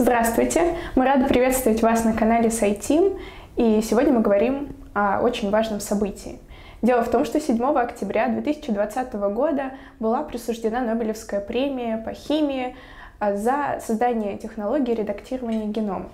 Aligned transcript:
Здравствуйте! 0.00 0.78
Мы 0.94 1.04
рады 1.04 1.26
приветствовать 1.26 1.82
вас 1.82 2.06
на 2.06 2.14
канале 2.14 2.48
SciTeam, 2.48 3.20
и 3.56 3.82
сегодня 3.82 4.14
мы 4.14 4.20
говорим 4.22 4.74
о 4.94 5.20
очень 5.20 5.50
важном 5.50 5.78
событии. 5.78 6.38
Дело 6.80 7.04
в 7.04 7.10
том, 7.10 7.26
что 7.26 7.38
7 7.38 7.62
октября 7.62 8.28
2020 8.28 9.12
года 9.12 9.72
была 9.98 10.22
присуждена 10.22 10.80
Нобелевская 10.80 11.42
премия 11.42 11.98
по 11.98 12.14
химии 12.14 12.76
а, 13.18 13.36
за 13.36 13.78
создание 13.86 14.38
технологии 14.38 14.94
редактирования 14.94 15.66
генома. 15.66 16.08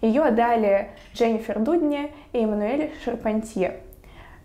Ее 0.00 0.22
отдали 0.22 0.88
Дженнифер 1.14 1.60
Дудне 1.60 2.10
и 2.32 2.38
Эммануэль 2.38 2.90
Шарпантье. 3.04 3.76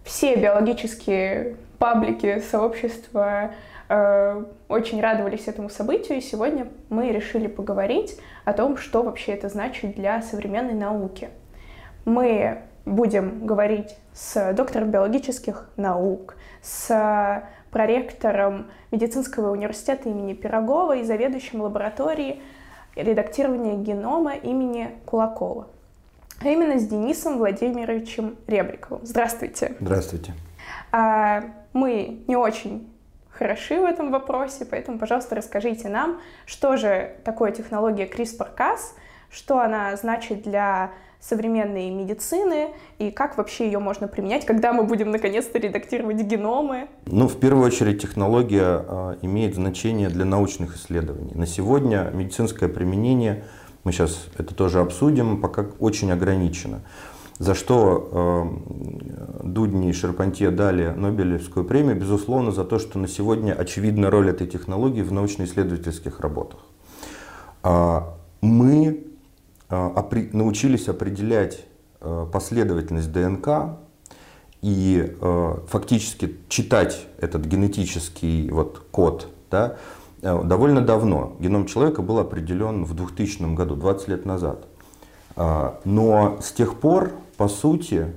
Все 0.04 0.36
биологические 0.36 1.55
паблики, 1.80 2.44
сообщества 2.52 3.55
очень 3.89 5.02
радовались 5.02 5.47
этому 5.47 5.70
событию, 5.70 6.18
и 6.18 6.21
сегодня 6.21 6.68
мы 6.89 7.09
решили 7.11 7.47
поговорить 7.47 8.17
о 8.45 8.54
том, 8.54 8.77
что 8.77 9.04
вообще 9.04 9.34
это 9.34 9.49
значит 9.49 9.95
для 9.95 10.21
современной 10.21 10.73
науки. 10.73 11.30
Мы 12.05 12.63
будем 12.85 13.45
говорить 13.45 13.95
с 14.13 14.53
доктором 14.53 14.91
биологических 14.91 15.70
наук, 15.77 16.35
с 16.61 17.44
проректором 17.72 18.67
медицинского 18.91 19.52
университета 19.52 20.09
имени 20.09 20.34
Пирогова 20.34 20.97
и 20.97 21.03
заведующим 21.03 21.61
лабораторией 21.61 22.41
редактирования 22.95 23.75
генома 23.75 24.36
имени 24.36 24.91
Кулакова. 25.05 25.67
А 26.41 26.47
именно 26.47 26.80
с 26.80 26.88
Денисом 26.88 27.38
Владимировичем 27.38 28.36
Ребриковым. 28.47 29.05
Здравствуйте. 29.05 29.75
Здравствуйте. 29.80 30.34
А, 30.91 31.44
мы 31.73 32.23
не 32.27 32.36
очень 32.36 32.92
хороши 33.34 33.80
в 33.80 33.86
этом 33.86 34.12
вопросе, 34.12 34.66
поэтому, 34.66 35.00
пожалуйста, 35.00 35.36
расскажите 35.36 35.90
нам, 35.90 36.20
что 36.46 36.78
же 36.78 37.16
такое 37.23 37.52
технология 37.52 38.06
CRISPR-Cas, 38.06 38.80
что 39.30 39.59
она 39.59 39.96
значит 39.96 40.44
для 40.44 40.92
современной 41.20 41.90
медицины 41.90 42.72
и 43.00 43.09
как 43.09 43.38
вообще 43.38 43.66
ее 43.66 43.80
можно 43.80 44.08
применять, 44.09 44.45
когда 44.45 44.73
мы 44.73 44.84
будем 44.84 45.09
наконец-то 45.12 45.58
редактировать 45.58 46.17
геномы? 46.17 46.90
Ну, 47.06 47.28
в 47.28 47.40
первую 47.40 47.66
очередь, 47.66 48.02
технология 48.02 48.84
э, 48.86 49.16
имеет 49.22 49.56
значение 49.56 50.09
для 50.09 50.25
научных 50.25 50.75
исследований. 50.75 51.31
На 51.34 51.47
сегодня 51.47 52.12
медицинское 52.14 52.68
применение, 52.68 53.45
мы 53.86 53.94
сейчас 53.94 54.28
это 54.38 54.53
тоже 54.53 54.81
обсудим, 54.81 55.42
пока 55.42 55.66
очень 55.80 56.12
ограничено. 56.12 56.81
За 57.44 57.55
что 57.55 58.49
э, 59.44 59.44
Дудни 59.44 59.89
и 59.89 59.91
Шерпантье 59.91 60.49
дали 60.49 60.94
Нобелевскую 60.95 61.66
премию, 61.66 62.00
безусловно, 62.00 62.53
за 62.53 62.63
то, 62.63 62.80
что 62.80 62.97
на 63.00 63.09
сегодня 63.09 63.52
очевидна 63.52 64.09
роль 64.09 64.30
этой 64.30 64.47
технологии 64.47 65.02
в 65.02 65.11
научно-исследовательских 65.11 66.22
работах. 66.22 66.61
Э, 67.63 68.00
мы 68.39 69.03
э, 69.69 70.27
научились 70.31 70.88
определять 70.88 71.66
э, 72.00 72.27
последовательность 72.31 73.11
ДНК 73.11 73.78
и 74.61 75.13
э, 75.19 75.55
фактически 75.67 76.38
читать 76.47 77.07
этот 77.17 77.44
генетический 77.44 78.50
вот 78.52 78.83
код 78.89 79.28
да, 79.52 79.75
довольно 80.22 80.80
давно. 80.80 81.35
Геном 81.41 81.66
человека 81.66 82.03
был 82.03 82.19
определен 82.19 82.85
в 82.85 82.94
2000 82.94 83.53
году, 83.53 83.75
20 83.75 84.07
лет 84.07 84.25
назад. 84.25 84.66
Э, 85.35 85.72
но 85.83 86.38
с 86.41 86.53
тех 86.53 86.80
пор 86.80 87.11
по 87.38 87.48
сути, 87.48 88.08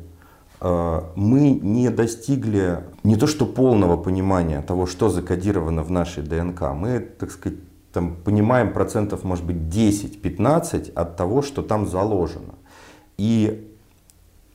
э, 0.61 1.01
мы 1.15 1.51
не 1.51 1.91
достигли 1.91 2.85
не 3.03 3.17
то 3.17 3.27
что 3.27 3.47
полного 3.47 3.97
понимания 3.97 4.63
того, 4.63 4.87
что 4.87 5.09
закодировано 5.09 5.83
в 5.83 5.91
нашей 5.91 6.23
ДНК, 6.23 6.73
мы, 6.75 7.01
так 7.01 7.31
сказать, 7.31 7.59
там, 7.93 8.15
понимаем 8.15 8.75
процентов, 8.75 9.25
может 9.25 9.47
быть, 9.47 9.57
10-15 9.57 10.93
от 10.93 11.17
того, 11.17 11.41
что 11.41 11.63
там 11.63 11.87
заложено. 11.87 12.55
И 13.17 13.73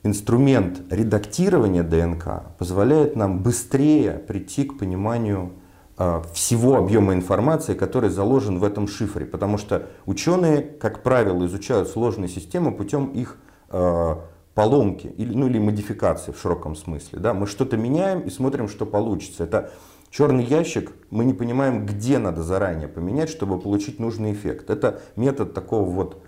инструмент 0.04 0.82
редактирования 0.90 1.82
ДНК 1.82 2.44
позволяет 2.58 3.16
нам 3.16 3.42
быстрее 3.42 4.12
прийти 4.12 4.64
к 4.64 4.78
пониманию 4.78 5.52
э, 5.98 6.22
всего 6.32 6.76
объема 6.76 7.14
информации, 7.14 7.74
который 7.74 8.10
заложен 8.10 8.58
в 8.58 8.64
этом 8.64 8.86
шифре. 8.86 9.26
Потому 9.26 9.58
что 9.58 9.88
ученые, 10.06 10.62
как 10.62 11.02
правило, 11.02 11.44
изучают 11.46 11.88
сложные 11.88 12.28
системы 12.28 12.72
путем 12.72 13.06
их 13.06 13.38
э, 13.70 14.16
поломки 14.54 15.06
или, 15.06 15.34
ну, 15.34 15.46
или 15.46 15.58
модификации 15.58 16.32
в 16.32 16.38
широком 16.38 16.76
смысле. 16.76 17.18
Да? 17.18 17.34
Мы 17.34 17.46
что-то 17.46 17.76
меняем 17.76 18.20
и 18.20 18.30
смотрим, 18.30 18.68
что 18.68 18.84
получится. 18.84 19.44
Это 19.44 19.70
черный 20.10 20.44
ящик, 20.44 20.92
мы 21.10 21.24
не 21.24 21.32
понимаем, 21.32 21.86
где 21.86 22.18
надо 22.18 22.42
заранее 22.42 22.88
поменять, 22.88 23.30
чтобы 23.30 23.58
получить 23.58 23.98
нужный 23.98 24.32
эффект. 24.32 24.70
Это 24.70 25.00
метод 25.16 25.54
такого 25.54 25.88
вот 25.88 26.22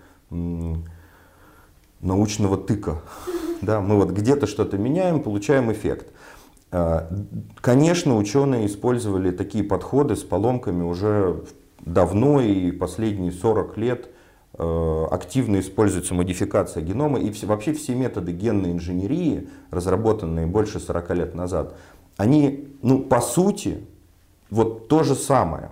научного 2.01 2.57
тыка. 2.57 3.01
Да? 3.61 3.79
Мы 3.81 3.95
вот 3.95 4.11
где-то 4.11 4.47
что-то 4.47 4.77
меняем, 4.77 5.21
получаем 5.21 5.71
эффект. 5.71 6.11
А, 6.71 7.07
конечно, 7.61 8.17
ученые 8.17 8.65
использовали 8.65 9.31
такие 9.31 9.63
подходы 9.63 10.15
с 10.15 10.23
поломками 10.23 10.83
уже 10.83 11.43
давно 11.79 12.41
и 12.41 12.71
последние 12.71 13.31
40 13.31 13.77
лет– 13.77 14.09
активно 14.57 15.59
используется 15.59 16.13
модификация 16.13 16.81
генома 16.81 17.19
и 17.19 17.31
все, 17.31 17.45
вообще 17.45 17.73
все 17.73 17.93
методы 17.93 18.31
генной 18.31 18.71
инженерии, 18.71 19.49
разработанные 19.69 20.47
больше 20.47 20.79
40 20.79 21.09
лет 21.11 21.35
назад, 21.35 21.75
они, 22.17 22.69
ну, 22.81 22.99
по 22.99 23.19
сути, 23.19 23.85
вот 24.49 24.87
то 24.87 25.03
же 25.03 25.15
самое. 25.15 25.71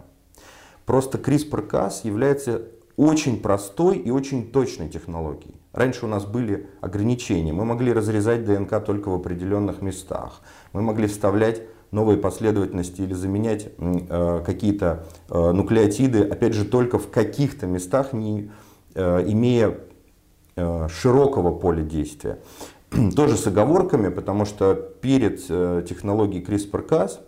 Просто 0.85 1.17
CRISPR-Cas 1.17 2.01
является 2.03 2.63
очень 2.97 3.41
простой 3.41 3.97
и 3.97 4.11
очень 4.11 4.51
точной 4.51 4.89
технологией. 4.89 5.55
Раньше 5.71 6.05
у 6.05 6.09
нас 6.09 6.25
были 6.25 6.67
ограничения. 6.81 7.53
Мы 7.53 7.65
могли 7.65 7.91
разрезать 7.93 8.45
ДНК 8.45 8.83
только 8.83 9.09
в 9.09 9.15
определенных 9.15 9.81
местах. 9.81 10.41
Мы 10.73 10.81
могли 10.81 11.07
вставлять 11.07 11.61
новые 11.91 12.17
последовательности 12.17 13.01
или 13.01 13.13
заменять 13.13 13.69
э, 13.77 14.43
какие-то 14.45 15.05
э, 15.29 15.51
нуклеотиды, 15.51 16.23
опять 16.23 16.53
же, 16.53 16.65
только 16.65 16.99
в 16.99 17.09
каких-то 17.09 17.65
местах, 17.65 18.13
не, 18.13 18.51
Э, 18.51 18.72
имея 18.95 19.77
э, 20.55 20.87
широкого 20.89 21.51
поля 21.51 21.83
действия. 21.83 22.39
Тоже 23.15 23.37
с 23.37 23.47
оговорками, 23.47 24.09
потому 24.09 24.45
что 24.45 24.73
перед 24.73 25.43
э, 25.49 25.85
технологией 25.87 26.43
CRISPR-Cas 26.43 27.19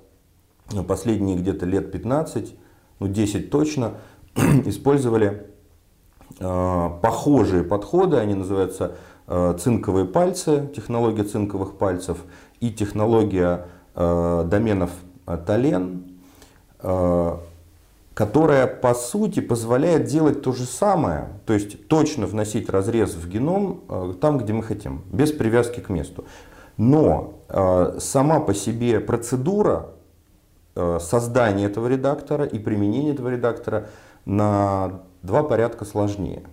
последние 0.87 1.37
где-то 1.37 1.65
лет 1.65 1.91
15, 1.91 2.55
ну 2.99 3.07
10 3.07 3.49
точно, 3.49 3.93
использовали 4.65 5.47
похожие 6.37 7.63
подходы, 7.63 8.17
они 8.17 8.33
называются 8.33 8.97
цинковые 9.25 10.05
пальцы, 10.05 10.69
технология 10.75 11.23
цинковых 11.23 11.77
пальцев 11.77 12.17
и 12.59 12.71
технология 12.71 13.67
доменов 13.95 14.89
Тален, 15.45 16.17
которая 18.15 18.65
по 18.65 18.93
сути 18.93 19.41
позволяет 19.41 20.05
делать 20.05 20.41
то 20.41 20.53
же 20.53 20.63
самое, 20.63 21.27
то 21.45 21.53
есть 21.53 21.89
точно 21.89 22.25
вносить 22.25 22.69
разрез 22.69 23.13
в 23.13 23.27
геном 23.27 23.81
э, 23.89 24.13
там, 24.21 24.37
где 24.37 24.53
мы 24.53 24.63
хотим, 24.63 25.03
без 25.11 25.33
привязки 25.33 25.81
к 25.81 25.89
месту. 25.89 26.23
Но 26.77 27.41
э, 27.49 27.97
сама 27.99 28.39
по 28.39 28.53
себе 28.53 29.01
процедура 29.01 29.89
э, 30.75 30.97
создания 31.01 31.65
этого 31.65 31.87
редактора 31.87 32.45
и 32.45 32.57
применения 32.57 33.11
этого 33.11 33.27
редактора 33.27 33.89
на 34.23 35.01
два 35.21 35.43
порядка 35.43 35.83
сложнее. 35.83 36.43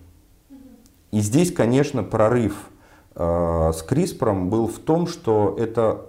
И 1.11 1.21
здесь, 1.21 1.51
конечно, 1.53 2.03
прорыв 2.03 2.69
с 3.15 3.85
CRISPR 3.87 4.45
был 4.45 4.67
в 4.67 4.79
том, 4.79 5.05
что 5.05 5.55
это 5.59 6.07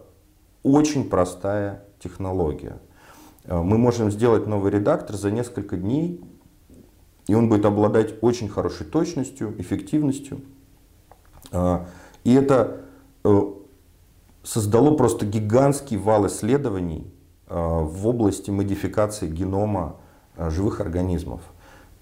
очень 0.62 1.10
простая 1.10 1.84
технология. 2.02 2.78
Э, 3.44 3.60
мы 3.60 3.78
можем 3.78 4.10
сделать 4.10 4.46
новый 4.46 4.70
редактор 4.72 5.16
за 5.16 5.30
несколько 5.30 5.76
дней, 5.76 6.20
и 7.26 7.34
он 7.34 7.48
будет 7.48 7.64
обладать 7.64 8.14
очень 8.22 8.48
хорошей 8.48 8.86
точностью, 8.86 9.54
эффективностью. 9.58 10.40
Э, 11.52 11.80
и 12.24 12.34
это 12.34 12.80
э, 13.24 13.40
создало 14.42 14.96
просто 14.96 15.26
гигантский 15.26 15.96
вал 15.96 16.26
исследований 16.26 17.10
в 17.46 18.08
области 18.08 18.50
модификации 18.50 19.28
генома 19.28 19.96
живых 20.38 20.80
организмов. 20.80 21.42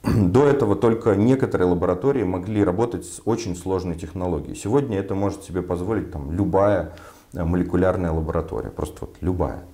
До 0.04 0.46
этого 0.46 0.76
только 0.76 1.16
некоторые 1.16 1.68
лаборатории 1.68 2.22
могли 2.22 2.62
работать 2.62 3.04
с 3.04 3.20
очень 3.24 3.56
сложной 3.56 3.96
технологией. 3.96 4.54
Сегодня 4.54 4.98
это 5.00 5.16
может 5.16 5.42
себе 5.42 5.60
позволить 5.60 6.12
там, 6.12 6.30
любая 6.30 6.92
молекулярная 7.32 8.12
лаборатория, 8.12 8.70
просто 8.70 8.98
вот 9.00 9.16
любая. 9.20 9.64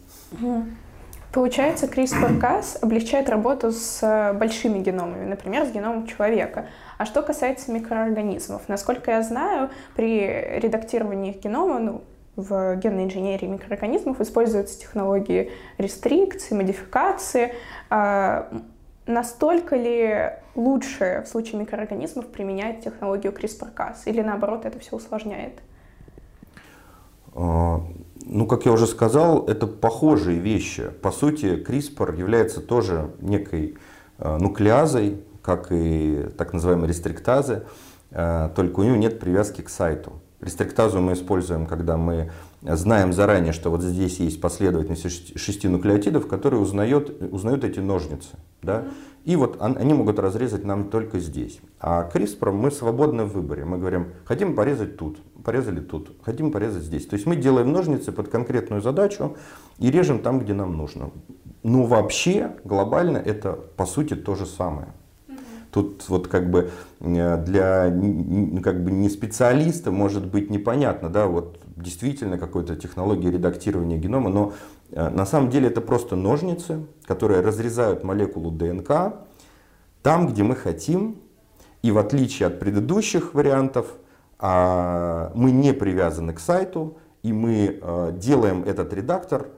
Получается, 1.33 1.87
CRISPR-Cas 1.87 2.79
облегчает 2.81 3.29
работу 3.29 3.71
с 3.71 4.03
э, 4.03 4.33
большими 4.33 4.79
геномами, 4.79 5.27
например, 5.27 5.67
с 5.67 5.71
геномом 5.71 6.07
человека. 6.07 6.67
А 6.97 7.05
что 7.05 7.23
касается 7.23 7.71
микроорганизмов, 7.71 8.67
насколько 8.69 9.11
я 9.11 9.23
знаю, 9.23 9.69
при 9.95 10.59
редактировании 10.59 11.33
генома, 11.33 11.79
ну, 11.79 12.03
в 12.39 12.77
генной 12.77 13.05
инженерии 13.05 13.47
микроорганизмов 13.47 14.21
используются 14.21 14.79
технологии 14.79 15.51
рестрикции, 15.77 16.55
модификации. 16.55 17.53
А, 17.91 18.49
настолько 19.07 19.77
ли 19.77 20.31
лучше 20.55 21.25
в 21.27 21.29
случае 21.29 21.61
микроорганизмов 21.61 22.29
применять 22.29 22.83
технологию 22.85 23.33
CRISPR-Cas? 23.33 24.03
Или 24.07 24.23
наоборот, 24.23 24.65
это 24.65 24.79
все 24.79 24.97
усложняет? 24.97 25.61
Ну, 28.31 28.47
как 28.47 28.67
я 28.67 28.73
уже 28.73 28.87
сказал, 28.87 29.47
это 29.47 29.67
похожие 29.67 30.39
вещи. 30.39 30.91
По 31.01 31.11
сути, 31.11 31.65
CRISPR 31.67 32.19
является 32.19 32.61
тоже 32.61 33.11
некой 33.21 33.79
а, 34.19 34.37
нуклеазой, 34.37 35.23
как 35.41 35.69
и 35.71 36.27
так 36.37 36.53
называемые 36.53 36.89
рестриктазы, 36.89 37.63
а, 38.11 38.51
только 38.51 38.81
у 38.81 38.83
него 38.83 38.97
нет 38.97 39.19
привязки 39.19 39.63
к 39.63 39.71
сайту. 39.71 40.13
Рестриктазу 40.43 41.01
мы 41.01 41.15
используем, 41.15 41.65
когда 41.65 41.97
мы 41.97 42.31
знаем 42.61 43.15
заранее, 43.15 43.55
что 43.55 43.71
вот 43.71 43.83
здесь 43.83 44.21
есть 44.21 44.43
последовательность 44.43 45.39
шести 45.39 45.67
нуклеотидов, 45.67 46.27
которые 46.27 46.61
узнают, 46.61 47.23
узнают 47.33 47.65
эти 47.65 47.81
ножницы. 47.81 48.37
Да? 48.63 48.85
И 49.25 49.37
вот 49.37 49.57
они 49.61 49.95
могут 49.95 50.19
разрезать 50.19 50.65
нам 50.65 50.91
только 50.91 51.19
здесь. 51.19 51.61
А 51.81 52.09
CRISPR 52.13 52.53
мы 52.53 52.71
свободны 52.71 53.25
в 53.25 53.33
выборе. 53.33 53.65
Мы 53.65 53.79
говорим, 53.79 54.09
хотим 54.27 54.55
порезать 54.55 54.99
тут, 54.99 55.19
порезали 55.49 55.81
тут, 55.81 56.11
хотим 56.23 56.53
порезать 56.53 56.83
здесь. 56.83 57.07
То 57.07 57.15
есть 57.15 57.25
мы 57.25 57.35
делаем 57.35 57.73
ножницы 57.73 58.13
под 58.13 58.29
конкретную 58.29 58.83
задачу 58.83 59.39
и 59.79 59.91
режем 59.91 60.19
там, 60.19 60.41
где 60.41 60.53
нам 60.53 60.77
нужно. 60.77 61.11
Но 61.63 61.85
вообще 61.85 62.51
глобально 62.65 63.17
это 63.17 63.55
по 63.55 63.87
сути 63.87 64.15
то 64.15 64.35
же 64.35 64.45
самое. 64.45 64.89
Тут 65.71 66.07
вот 66.09 66.29
как 66.29 66.51
бы 66.51 66.71
э, 67.01 67.43
для 67.47 67.85
как 68.63 68.85
бы 68.85 68.91
не 68.91 69.09
специалиста 69.09 69.91
может 69.91 70.27
быть 70.27 70.51
непонятно, 70.51 71.09
да, 71.09 71.27
вот 71.27 71.59
действительно 71.77 72.37
какой-то 72.37 72.77
технологии 72.77 73.31
редактирования 73.31 73.97
генома, 73.97 74.29
но 74.29 74.53
э, 74.91 75.09
на 75.09 75.25
самом 75.25 75.49
деле 75.49 75.69
это 75.69 75.81
просто 75.81 76.15
ножницы, 76.15 76.85
которые 77.07 77.41
разрезают 77.41 78.05
молекулу 78.05 78.51
ДНК 78.51 79.15
там, 80.03 80.29
где 80.29 80.43
мы 80.43 80.57
хотим, 80.57 81.17
и 81.81 81.91
в 81.91 81.97
отличие 81.97 82.49
от 82.49 82.61
предыдущих 82.61 83.33
вариантов, 83.33 83.87
мы 84.41 85.51
не 85.51 85.73
привязаны 85.73 86.33
к 86.33 86.41
сайту, 86.41 86.99
и 87.23 87.33
мы 87.33 87.79
э, 87.81 88.13
делаем 88.15 88.63
этот 88.65 88.93
редактор 88.93 89.49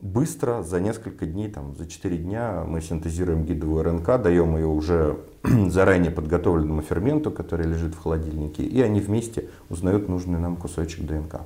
быстро, 0.00 0.62
за 0.62 0.80
несколько 0.80 1.26
дней, 1.26 1.48
там, 1.48 1.74
за 1.76 1.86
4 1.86 2.16
дня 2.18 2.64
мы 2.66 2.80
синтезируем 2.80 3.44
гидовую 3.44 3.84
РНК, 3.84 4.20
даем 4.20 4.56
ее 4.56 4.66
уже 4.66 5.16
заранее 5.68 6.10
подготовленному 6.10 6.82
ферменту, 6.82 7.30
который 7.30 7.66
лежит 7.66 7.94
в 7.94 8.02
холодильнике, 8.02 8.62
и 8.62 8.80
они 8.82 9.00
вместе 9.00 9.48
узнают 9.70 10.08
нужный 10.08 10.38
нам 10.38 10.56
кусочек 10.56 11.06
ДНК. 11.06 11.40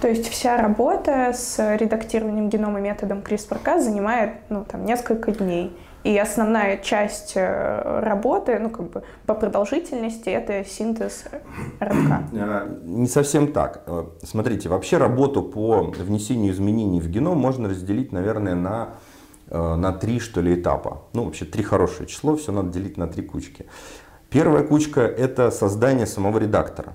То 0.00 0.08
есть 0.08 0.28
вся 0.28 0.58
работа 0.58 1.32
с 1.32 1.76
редактированием 1.76 2.50
генома 2.50 2.80
методом 2.80 3.20
CRISPR-Cas 3.20 3.80
занимает 3.80 4.32
ну, 4.50 4.64
там, 4.70 4.84
несколько 4.84 5.32
дней. 5.32 5.74
И 6.06 6.16
основная 6.18 6.76
часть 6.76 7.32
э, 7.34 8.00
работы, 8.00 8.60
ну, 8.60 8.70
как 8.70 8.90
бы 8.90 9.02
по 9.26 9.34
продолжительности, 9.34 10.28
это 10.28 10.64
синтез 10.64 11.24
РНК. 11.80 12.32
Э, 12.32 12.78
не 12.84 13.08
совсем 13.08 13.52
так. 13.52 13.82
Э, 13.88 14.04
смотрите, 14.22 14.68
вообще 14.68 14.98
работу 14.98 15.42
по 15.42 15.82
внесению 15.82 16.52
изменений 16.52 17.00
в 17.00 17.08
геном 17.08 17.38
можно 17.38 17.68
разделить, 17.68 18.12
наверное, 18.12 18.54
на, 18.54 18.90
на 19.50 19.92
три, 19.92 20.20
что 20.20 20.40
ли, 20.40 20.54
этапа. 20.54 21.02
Ну, 21.12 21.24
вообще, 21.24 21.44
три 21.44 21.64
хорошее 21.64 22.08
число, 22.08 22.36
все 22.36 22.52
надо 22.52 22.68
делить 22.68 22.96
на 22.96 23.08
три 23.08 23.24
кучки. 23.24 23.66
Первая 24.30 24.62
кучка– 24.62 25.00
это 25.18 25.50
создание 25.50 26.06
самого 26.06 26.38
редактора. 26.38 26.92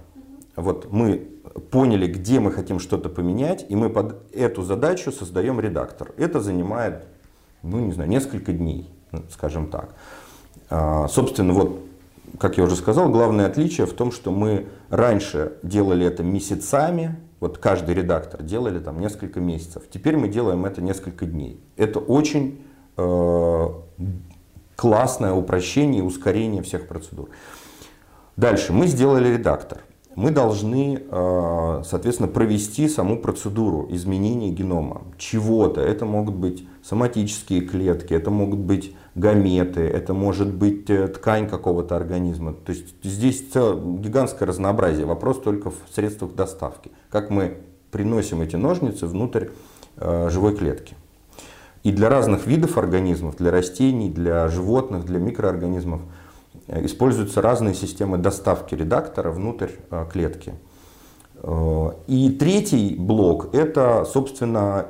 Вот 0.55 0.89
мы 0.89 1.27
поняли, 1.69 2.07
где 2.07 2.39
мы 2.39 2.53
хотим 2.53 2.79
что-то 2.79 3.09
поменять, 3.09 3.65
и 3.67 3.75
мы 3.75 3.89
под 3.89 4.33
эту 4.33 4.61
задачу 4.61 5.11
создаем 5.11 5.59
редактор. 5.59 6.13
Это 6.15 6.39
занимает, 6.39 7.07
ну, 7.61 7.79
не 7.79 7.91
знаю, 7.91 8.09
несколько 8.09 8.53
дней 8.53 8.89
скажем 9.31 9.67
так. 9.67 9.95
А, 10.69 11.07
собственно, 11.07 11.53
вот, 11.53 11.81
как 12.39 12.57
я 12.57 12.63
уже 12.63 12.75
сказал, 12.75 13.09
главное 13.09 13.47
отличие 13.47 13.85
в 13.85 13.93
том, 13.93 14.11
что 14.11 14.31
мы 14.31 14.67
раньше 14.89 15.53
делали 15.63 16.05
это 16.05 16.23
месяцами, 16.23 17.17
вот 17.39 17.57
каждый 17.57 17.95
редактор 17.95 18.43
делали 18.43 18.79
там 18.79 18.99
несколько 18.99 19.39
месяцев. 19.39 19.83
Теперь 19.91 20.15
мы 20.15 20.29
делаем 20.29 20.65
это 20.65 20.81
несколько 20.81 21.25
дней. 21.25 21.59
Это 21.75 21.99
очень 21.99 22.61
э, 22.97 23.67
классное 24.75 25.33
упрощение 25.33 26.01
и 26.01 26.05
ускорение 26.05 26.61
всех 26.61 26.87
процедур. 26.87 27.29
Дальше 28.37 28.73
мы 28.73 28.87
сделали 28.87 29.27
редактор. 29.27 29.79
Мы 30.15 30.31
должны, 30.31 31.01
э, 31.01 31.81
соответственно, 31.85 32.27
провести 32.27 32.87
саму 32.89 33.17
процедуру 33.17 33.87
изменения 33.89 34.51
генома 34.51 35.01
чего-то. 35.17 35.81
Это 35.81 36.05
могут 36.05 36.35
быть 36.35 36.67
соматические 36.83 37.61
клетки, 37.61 38.13
это 38.13 38.29
могут 38.29 38.59
быть 38.59 38.95
гаметы, 39.15 39.81
это 39.81 40.13
может 40.13 40.53
быть 40.53 40.89
э, 40.89 41.07
ткань 41.07 41.49
какого-то 41.49 41.95
организма. 41.95 42.53
То 42.53 42.71
есть 42.71 42.95
здесь 43.03 43.41
гигантское 43.53 44.47
разнообразие. 44.47 45.05
Вопрос 45.05 45.41
только 45.41 45.69
в 45.69 45.75
средствах 45.93 46.33
доставки. 46.33 46.91
Как 47.09 47.29
мы 47.29 47.57
приносим 47.91 48.41
эти 48.41 48.55
ножницы 48.55 49.07
внутрь 49.07 49.47
э, 49.97 50.29
живой 50.29 50.55
клетки. 50.55 50.95
И 51.83 51.91
для 51.91 52.09
разных 52.09 52.45
видов 52.45 52.77
организмов, 52.77 53.37
для 53.37 53.51
растений, 53.51 54.09
для 54.09 54.47
животных, 54.47 55.05
для 55.05 55.19
микроорганизмов 55.19 56.01
э, 56.67 56.85
используются 56.85 57.41
разные 57.41 57.73
системы 57.73 58.17
доставки 58.17 58.75
редактора 58.75 59.31
внутрь 59.31 59.71
клетки. 60.11 60.53
И 62.07 62.37
третий 62.39 62.95
блок– 62.99 63.49
это, 63.55 64.05
собственно, 64.05 64.85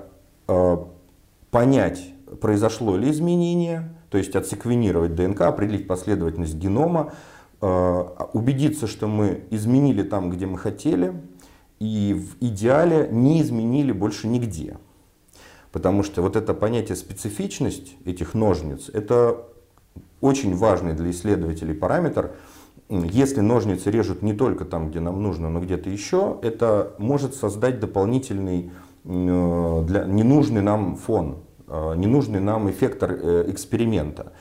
понять, 1.50 2.13
произошло 2.41 2.97
ли 2.97 3.09
изменение, 3.09 3.89
то 4.12 4.18
есть 4.18 4.36
отсеквенировать 4.36 5.16
ДНК, 5.16 5.42
определить 5.42 5.88
последовательность 5.88 6.56
генома, 6.56 7.13
э, 7.62 8.04
убедиться, 8.34 8.86
что 8.86 9.08
мы 9.08 9.46
изменили 9.52 10.04
там, 10.04 10.30
где 10.30 10.46
мы 10.46 10.58
хотели, 10.58 11.13
и 11.80 12.13
в 12.13 12.44
идеале 12.46 13.08
не 13.10 13.42
изменили 13.42 13.94
больше 13.94 14.28
нигде. 14.28 14.78
Потому 15.72 16.04
что 16.04 16.22
вот 16.22 16.36
это 16.36 16.54
понятие 16.54 16.98
специфичность 16.98 17.96
этих 18.04 18.34
ножниц, 18.34 18.90
это 18.94 19.46
очень 20.19 20.58
важный 20.58 20.94
для 20.94 21.10
исследователей 21.10 21.74
параметр. 21.74 22.31
Если 22.90 23.40
ножницы 23.40 23.90
режут 23.90 24.22
не 24.22 24.34
только 24.34 24.66
там, 24.66 24.90
где 24.90 25.00
нам 25.00 25.24
нужно, 25.24 25.50
но 25.50 25.62
где-то 25.62 25.90
еще, 25.90 26.38
это 26.42 26.96
может 26.98 27.34
создать 27.34 27.80
дополнительный, 27.80 28.72
э, 29.06 29.84
для, 29.88 30.04
ненужный 30.04 30.62
нам 30.62 30.98
фон 30.98 31.38
ненужный 31.95 32.39
нам 32.39 32.69
эффектор 32.69 33.12
э, 33.12 33.45
эксперимента. 33.47 34.33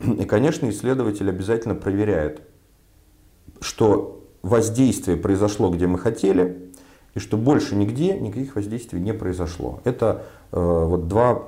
И, 0.00 0.24
конечно, 0.24 0.68
исследователь 0.68 1.28
обязательно 1.28 1.74
проверяет, 1.74 2.42
что 3.60 4.24
воздействие 4.42 5.16
произошло, 5.16 5.70
где 5.70 5.86
мы 5.86 5.98
хотели, 5.98 6.72
и 7.14 7.20
что 7.20 7.36
больше 7.36 7.76
нигде 7.76 8.18
никаких 8.18 8.56
воздействий 8.56 9.00
не 9.00 9.14
произошло. 9.14 9.80
Это 9.84 10.24
э, 10.50 10.58
вот 10.58 11.08
два 11.08 11.44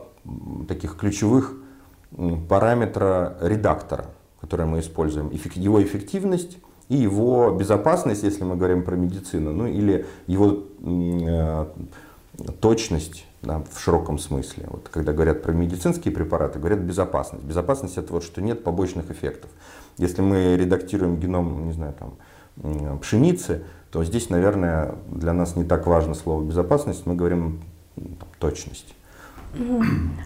таких 0.69 0.97
ключевых 0.97 1.55
параметра 2.49 3.37
редактора, 3.41 4.07
которые 4.41 4.67
мы 4.67 4.81
используем. 4.81 5.31
Его 5.31 5.83
эффективность 5.83 6.59
и 6.89 6.97
его 6.97 7.51
безопасность, 7.51 8.23
если 8.23 8.45
мы 8.45 8.57
говорим 8.57 8.85
про 8.85 8.95
медицину, 8.95 9.53
ну 9.53 9.67
или 9.67 10.07
его 10.27 10.65
э, 10.81 11.67
точность 12.61 13.27
да, 13.45 13.63
в 13.71 13.81
широком 13.81 14.19
смысле. 14.19 14.65
Вот, 14.69 14.89
когда 14.91 15.13
говорят 15.13 15.43
про 15.43 15.53
медицинские 15.53 16.13
препараты, 16.13 16.59
говорят 16.59 16.81
безопасность. 16.81 17.45
Безопасность 17.45 17.97
это 17.99 18.13
вот, 18.13 18.25
что 18.25 18.41
нет 18.43 18.65
побочных 18.65 19.11
эффектов. 19.11 19.51
Если 19.99 20.23
мы 20.23 20.57
редактируем 20.57 21.17
геном, 21.17 21.67
не 21.67 21.73
знаю, 21.73 21.95
там, 21.95 22.99
пшеницы, 22.99 23.65
то 23.91 24.03
здесь, 24.05 24.31
наверное, 24.31 24.95
для 25.09 25.33
нас 25.33 25.57
не 25.57 25.65
так 25.65 25.87
важно 25.87 26.15
слово 26.15 26.43
безопасность, 26.43 27.07
мы 27.07 27.15
говорим 27.15 27.63
там, 27.95 28.29
точность. 28.39 28.95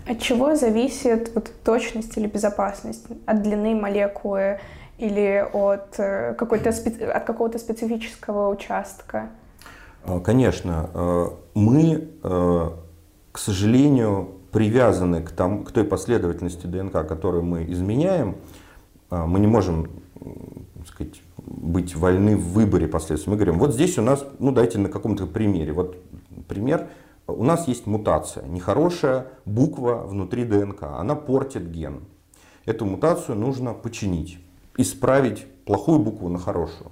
От 0.07 0.21
чего 0.21 0.57
зависит 0.57 1.33
вот, 1.35 1.51
точность 1.65 2.17
или 2.17 2.27
безопасность? 2.27 3.07
От 3.27 3.43
длины 3.43 3.75
молекулы 3.75 4.59
или 4.97 5.47
от, 5.53 5.99
э, 5.99 6.35
какой-то, 6.35 6.71
от 6.71 7.25
какого-то 7.25 7.59
специфического 7.59 8.49
участка? 8.49 9.29
А, 10.05 10.21
конечно, 10.21 10.91
э, 10.95 11.27
мы 11.55 12.09
э, 12.23 12.71
к 13.33 13.39
сожалению, 13.39 14.31
привязаны 14.53 15.23
к, 15.23 15.31
тому, 15.31 15.65
к 15.65 15.73
той 15.73 15.85
последовательности 15.85 16.67
ДНК, 16.67 17.07
которую 17.07 17.45
мы 17.45 17.65
изменяем, 17.71 18.37
а, 19.11 19.27
мы 19.27 19.41
не 19.41 19.47
можем 19.47 19.89
сказать, 20.87 21.21
быть 21.37 21.95
вольны 21.95 22.37
в 22.37 22.53
выборе 22.53 22.89
последствий. 22.89 23.31
Мы 23.31 23.37
говорим, 23.37 23.59
вот 23.59 23.75
здесь 23.75 23.99
у 23.99 24.03
нас, 24.03 24.25
ну 24.39 24.53
дайте 24.53 24.79
на 24.79 24.89
каком-то 24.89 25.27
примере. 25.27 25.73
Вот 25.73 25.97
пример, 26.49 26.89
у 27.27 27.45
нас 27.45 27.69
есть 27.69 27.87
мутация, 27.87 28.47
нехорошая 28.47 29.27
буква 29.45 30.05
внутри 30.07 30.45
ДНК, 30.45 30.85
она 30.85 31.15
портит 31.15 31.71
ген. 31.71 32.01
Эту 32.65 32.85
мутацию 32.85 33.37
нужно 33.37 33.75
починить, 33.75 34.39
исправить 34.77 35.47
плохую 35.65 35.99
букву 35.99 36.29
на 36.29 36.39
хорошую. 36.39 36.91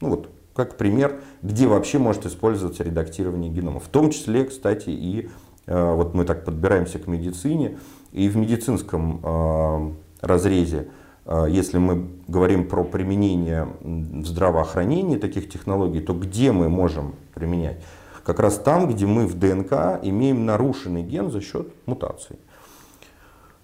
Ну 0.00 0.10
вот, 0.10 0.30
как 0.54 0.76
пример, 0.76 1.20
где 1.42 1.66
вообще 1.66 1.98
может 1.98 2.26
использоваться 2.26 2.84
редактирование 2.84 3.50
генома. 3.50 3.80
В 3.80 3.88
том 3.88 4.10
числе, 4.10 4.44
кстати, 4.44 4.90
и 4.90 5.28
вот 5.66 6.14
мы 6.14 6.24
так 6.24 6.44
подбираемся 6.44 6.98
к 6.98 7.06
медицине, 7.06 7.78
и 8.12 8.28
в 8.28 8.36
медицинском 8.36 9.96
разрезе 10.24 10.88
э, 11.26 11.46
если 11.48 11.78
мы 11.78 12.08
говорим 12.28 12.68
про 12.68 12.84
применение 12.84 13.68
в 13.80 14.26
здравоохранении 14.26 15.16
таких 15.16 15.48
технологий, 15.48 16.00
то 16.00 16.14
где 16.14 16.52
мы 16.52 16.68
можем 16.68 17.14
применять? 17.34 17.82
Как 18.24 18.40
раз 18.40 18.58
там, 18.58 18.88
где 18.88 19.06
мы 19.06 19.26
в 19.26 19.38
ДНК 19.38 20.00
имеем 20.02 20.46
нарушенный 20.46 21.02
ген 21.02 21.30
за 21.30 21.40
счет 21.40 21.68
мутаций. 21.84 22.38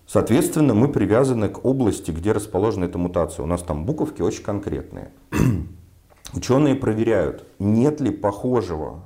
Соответственно, 0.06 0.74
мы 0.74 0.88
привязаны 0.88 1.48
к 1.48 1.64
области, 1.64 2.10
где 2.10 2.32
расположена 2.32 2.84
эта 2.84 2.98
мутация. 2.98 3.44
У 3.44 3.46
нас 3.46 3.62
там 3.62 3.86
буковки 3.86 4.22
очень 4.22 4.42
конкретные. 4.42 5.12
Ученые 6.34 6.74
проверяют, 6.74 7.46
нет 7.58 8.00
ли 8.00 8.10
похожего 8.10 9.02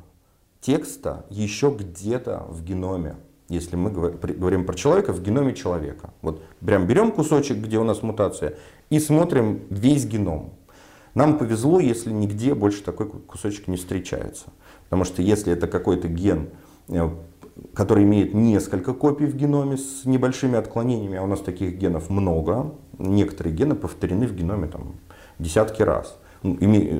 текста 0.64 1.26
еще 1.28 1.75
где-то 1.76 2.47
в 2.49 2.64
геноме. 2.64 3.16
Если 3.49 3.76
мы 3.76 3.90
говорим 3.90 4.64
про 4.64 4.75
человека, 4.75 5.12
в 5.12 5.23
геноме 5.23 5.54
человека. 5.54 6.14
Вот 6.23 6.42
прям 6.61 6.87
берем 6.87 7.12
кусочек, 7.12 7.59
где 7.59 7.78
у 7.78 7.85
нас 7.85 8.02
мутация, 8.02 8.54
и 8.88 8.99
смотрим 8.99 9.61
весь 9.68 10.06
геном. 10.06 10.54
Нам 11.14 11.38
повезло, 11.38 11.78
если 11.78 12.11
нигде 12.11 12.54
больше 12.54 12.83
такой 12.83 13.09
кусочек 13.09 13.68
не 13.68 13.76
встречается. 13.76 14.47
Потому 14.85 15.04
что 15.04 15.21
если 15.21 15.52
это 15.52 15.68
какой-то 15.68 16.09
ген, 16.09 16.49
э, 16.88 17.11
который 17.75 18.04
имеет 18.04 18.33
несколько 18.33 18.94
копий 18.94 19.26
в 19.26 19.37
геноме 19.37 19.76
с 19.76 20.06
небольшими 20.06 20.56
отклонениями, 20.56 21.18
а 21.18 21.23
у 21.23 21.26
нас 21.26 21.40
таких 21.40 21.76
генов 21.76 22.09
много, 22.09 22.75
некоторые 22.99 23.54
гены 23.54 23.75
повторены 23.75 24.26
в 24.26 24.35
геноме 24.35 24.68
там, 24.68 24.94
десятки 25.38 25.83
раз, 25.83 26.18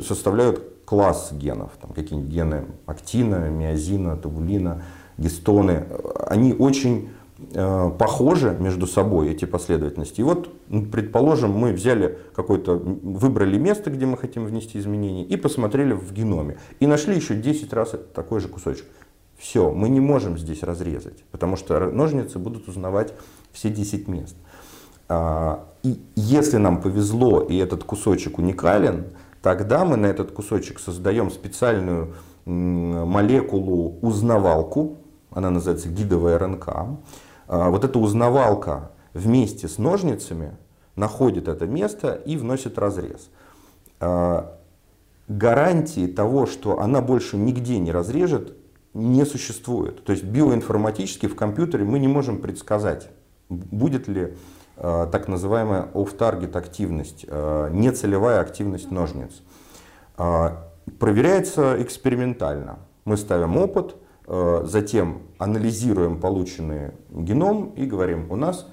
составляют 0.07 0.74
класс 0.85 1.33
генов, 1.33 1.73
там 1.81 1.93
какие-нибудь 1.93 2.33
гены 2.33 2.65
актина, 2.87 3.49
миозина, 3.49 4.17
табулина, 4.17 4.83
гистоны, 5.17 5.87
они 6.27 6.53
очень 6.55 7.11
э, 7.53 7.91
похожи 7.99 8.57
между 8.59 8.87
собой, 8.87 9.31
эти 9.31 9.45
последовательности. 9.45 10.21
И 10.21 10.25
вот, 10.25 10.53
предположим, 10.91 11.53
мы 11.53 11.73
взяли 11.73 12.19
какой-то, 12.35 12.75
выбрали 12.77 13.59
место, 13.59 13.91
где 13.91 14.07
мы 14.07 14.17
хотим 14.17 14.45
внести 14.45 14.79
изменения, 14.79 15.25
и 15.25 15.37
посмотрели 15.37 15.93
в 15.93 16.13
геноме. 16.13 16.59
И 16.81 16.87
нашли 16.87 17.17
еще 17.17 17.35
10 17.35 17.73
раз 17.73 17.95
такой 18.15 18.41
же 18.41 18.49
кусочек. 18.49 18.87
Все, 19.39 19.71
мы 19.71 19.89
не 19.89 20.01
можем 20.01 20.39
здесь 20.39 20.63
разрезать, 20.63 21.25
потому 21.31 21.57
что 21.57 21.91
ножницы 21.91 22.39
будут 22.39 22.69
узнавать 22.69 23.13
все 23.53 23.69
10 23.69 24.09
мест. 24.09 24.37
А, 25.09 25.67
и 25.83 26.01
если 26.15 26.57
нам 26.57 26.81
повезло, 26.81 27.41
и 27.41 27.57
этот 27.57 27.85
кусочек 27.85 28.39
уникален, 28.39 29.07
тогда 29.45 29.85
мы 29.85 29.99
на 29.99 30.07
этот 30.07 30.33
кусочек 30.33 30.81
создаем 30.81 31.31
специальную 31.31 32.15
молекулу 32.47 33.99
узнавалку, 34.01 34.97
она 35.31 35.51
называется 35.51 35.91
гидовая 35.91 36.39
РНК. 36.39 36.69
А, 36.69 37.69
вот 37.69 37.85
эта 37.85 37.99
узнавалка 37.99 38.93
вместе 39.13 39.69
с 39.69 39.77
ножницами 39.77 40.57
находит 40.97 41.49
это 41.49 41.67
место 41.67 42.15
и 42.15 42.39
вносит 42.39 42.79
разрез. 42.79 43.29
А, 44.01 44.59
гарантии 45.29 46.07
того, 46.07 46.47
что 46.47 46.81
она 46.81 47.03
больше 47.03 47.37
нигде 47.37 47.79
не 47.79 47.93
разрежет, 47.93 48.57
не 48.95 49.27
существует. 49.27 50.03
То 50.05 50.13
есть 50.13 50.25
биоинформатически 50.25 51.27
в 51.27 51.37
компьютере 51.37 51.85
мы 51.85 51.99
не 51.99 52.09
можем 52.09 52.41
предсказать, 52.41 53.11
будет 53.51 54.09
ли 54.09 54.39
так 54.77 55.29
называемая 55.29 55.89
off-target 55.95 56.57
активность, 56.57 57.25
э, 57.29 57.69
нецелевая 57.73 58.41
активность 58.41 58.91
ножниц. 58.91 59.43
Э, 60.19 60.51
проверяется 60.99 61.81
экспериментально. 61.83 62.79
Мы 63.05 63.17
ставим 63.17 63.57
опыт, 63.57 63.97
э, 64.27 64.63
затем 64.65 65.23
анализируем 65.39 66.21
полученный 66.21 66.93
геном 67.11 67.71
и 67.77 67.85
говорим, 67.85 68.31
у 68.31 68.37
нас 68.37 68.67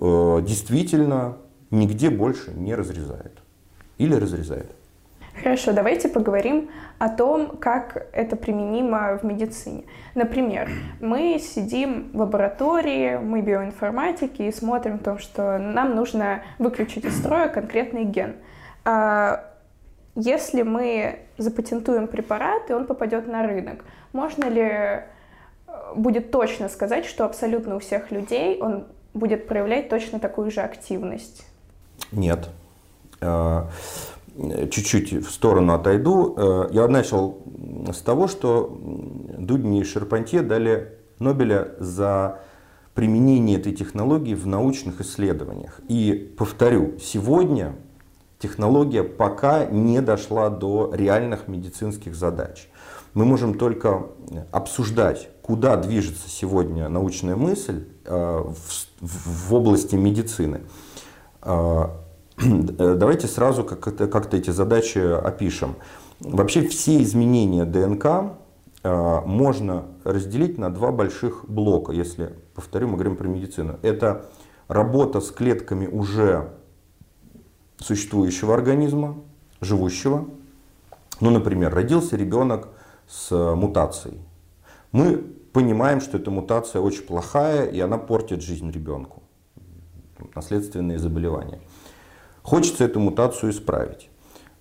э, 0.00 0.38
действительно 0.46 1.38
нигде 1.70 2.10
больше 2.10 2.52
не 2.52 2.74
разрезает. 2.74 3.38
Или 3.98 4.14
разрезает. 4.14 4.75
Хорошо, 5.42 5.72
давайте 5.72 6.08
поговорим 6.08 6.70
о 6.98 7.08
том, 7.08 7.56
как 7.58 8.08
это 8.12 8.36
применимо 8.36 9.18
в 9.18 9.22
медицине. 9.22 9.84
Например, 10.14 10.68
мы 11.00 11.38
сидим 11.38 12.10
в 12.12 12.20
лаборатории, 12.20 13.18
мы 13.18 13.42
биоинформатики 13.42 14.42
и 14.42 14.52
смотрим 14.52 14.98
то, 14.98 15.18
что 15.18 15.58
нам 15.58 15.94
нужно 15.94 16.42
выключить 16.58 17.04
из 17.04 17.18
строя 17.18 17.48
конкретный 17.48 18.04
ген. 18.04 18.36
А 18.84 19.52
если 20.14 20.62
мы 20.62 21.20
запатентуем 21.36 22.08
препарат, 22.08 22.70
и 22.70 22.72
он 22.72 22.86
попадет 22.86 23.26
на 23.26 23.42
рынок, 23.46 23.84
можно 24.12 24.46
ли 24.46 24.62
э, 24.62 25.02
будет 25.94 26.30
точно 26.30 26.70
сказать, 26.70 27.04
что 27.04 27.26
абсолютно 27.26 27.76
у 27.76 27.78
всех 27.78 28.10
людей 28.10 28.58
он 28.60 28.86
будет 29.12 29.46
проявлять 29.46 29.90
точно 29.90 30.18
такую 30.18 30.50
же 30.50 30.62
активность? 30.62 31.46
Нет. 32.10 32.48
Чуть-чуть 34.70 35.12
в 35.12 35.30
сторону 35.30 35.74
отойду. 35.74 36.34
Э, 36.36 36.68
я 36.70 36.88
начал 36.88 37.38
с 37.90 37.98
того, 37.98 38.28
что 38.28 38.78
Дудни 39.38 39.80
и 39.80 39.84
Шерпантье 39.84 40.42
дали 40.42 40.98
Нобеля 41.18 41.68
за 41.78 42.40
применение 42.94 43.58
этой 43.58 43.72
технологии 43.72 44.34
в 44.34 44.46
научных 44.46 45.00
исследованиях. 45.00 45.80
И 45.88 46.34
повторю, 46.36 46.98
сегодня 46.98 47.76
технология 48.38 49.04
пока 49.04 49.64
не 49.64 50.00
дошла 50.00 50.50
до 50.50 50.92
реальных 50.94 51.48
медицинских 51.48 52.14
задач. 52.14 52.68
Мы 53.14 53.24
можем 53.24 53.56
только 53.56 54.08
обсуждать, 54.50 55.30
куда 55.40 55.76
движется 55.76 56.28
сегодня 56.28 56.88
научная 56.90 57.36
мысль 57.36 57.86
э, 58.04 58.44
в 59.00 59.54
области 59.54 59.94
медицины. 59.94 60.60
Э, 62.38 62.94
Давайте 62.94 63.26
сразу 63.26 63.64
как-то 63.64 64.06
как 64.06 64.32
эти 64.34 64.50
задачи 64.50 64.98
опишем. 64.98 65.76
Вообще 66.20 66.66
все 66.66 67.02
изменения 67.02 67.64
ДНК 67.64 68.36
э, 68.82 69.20
можно 69.24 69.86
разделить 70.04 70.58
на 70.58 70.70
два 70.70 70.92
больших 70.92 71.44
блока, 71.48 71.92
если, 71.92 72.34
повторю, 72.54 72.88
мы 72.88 72.94
говорим 72.94 73.16
про 73.16 73.26
медицину. 73.28 73.78
Это 73.82 74.26
работа 74.68 75.20
с 75.20 75.30
клетками 75.30 75.86
уже 75.86 76.52
существующего 77.78 78.54
организма, 78.54 79.16
живущего. 79.60 80.26
Ну, 81.20 81.30
например, 81.30 81.74
родился 81.74 82.16
ребенок 82.16 82.68
с 83.06 83.34
мутацией. 83.54 84.18
Мы 84.92 85.18
понимаем, 85.52 86.00
что 86.00 86.18
эта 86.18 86.30
мутация 86.30 86.80
очень 86.80 87.02
плохая, 87.02 87.66
и 87.66 87.80
она 87.80 87.98
портит 87.98 88.42
жизнь 88.42 88.70
ребенку. 88.70 89.22
Наследственные 90.34 90.98
заболевания. 90.98 91.60
Хочется 92.46 92.84
эту 92.84 93.00
мутацию 93.00 93.50
исправить. 93.50 94.08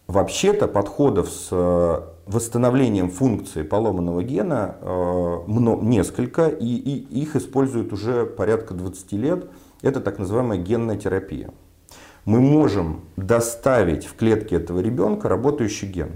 Вообще-то 0.07 0.67
подходов 0.67 1.29
с 1.29 1.49
э, 1.51 2.01
восстановлением 2.25 3.11
функции 3.11 3.61
поломанного 3.61 4.23
гена 4.23 4.77
э, 4.81 5.43
несколько, 5.45 6.47
и, 6.47 6.65
и 6.65 7.21
их 7.21 7.35
используют 7.35 7.93
уже 7.93 8.25
порядка 8.25 8.73
20 8.73 9.11
лет. 9.11 9.45
Это 9.83 10.01
так 10.01 10.17
называемая 10.17 10.57
генная 10.57 10.97
терапия. 10.97 11.51
Мы 12.25 12.39
можем 12.39 13.01
доставить 13.17 14.07
в 14.07 14.15
клетки 14.15 14.55
этого 14.55 14.79
ребенка 14.79 15.29
работающий 15.29 15.87
ген. 15.87 16.13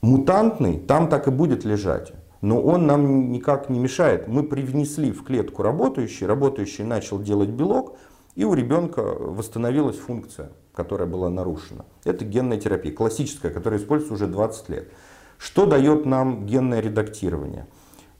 Мутантный 0.00 0.78
там 0.78 1.10
так 1.10 1.28
и 1.28 1.30
будет 1.30 1.66
лежать, 1.66 2.14
но 2.40 2.62
он 2.62 2.86
нам 2.86 3.30
никак 3.30 3.68
не 3.68 3.78
мешает. 3.78 4.26
Мы 4.26 4.42
привнесли 4.42 5.12
в 5.12 5.22
клетку 5.22 5.62
работающий, 5.62 6.26
работающий 6.26 6.84
начал 6.84 7.20
делать 7.20 7.50
белок, 7.50 7.98
и 8.38 8.44
у 8.44 8.54
ребенка 8.54 9.02
восстановилась 9.02 9.98
функция 9.98 10.50
которая 10.78 11.08
была 11.08 11.28
нарушена. 11.28 11.84
Это 12.04 12.24
генная 12.24 12.56
терапия, 12.56 12.94
классическая, 12.94 13.50
которая 13.50 13.80
используется 13.80 14.14
уже 14.14 14.28
20 14.28 14.68
лет. 14.68 14.88
Что 15.36 15.66
дает 15.66 16.06
нам 16.06 16.46
генное 16.46 16.78
редактирование? 16.78 17.66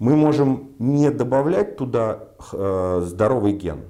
Мы 0.00 0.16
можем 0.16 0.72
не 0.80 1.12
добавлять 1.12 1.76
туда 1.76 2.24
э, 2.52 3.02
здоровый 3.04 3.52
ген, 3.52 3.82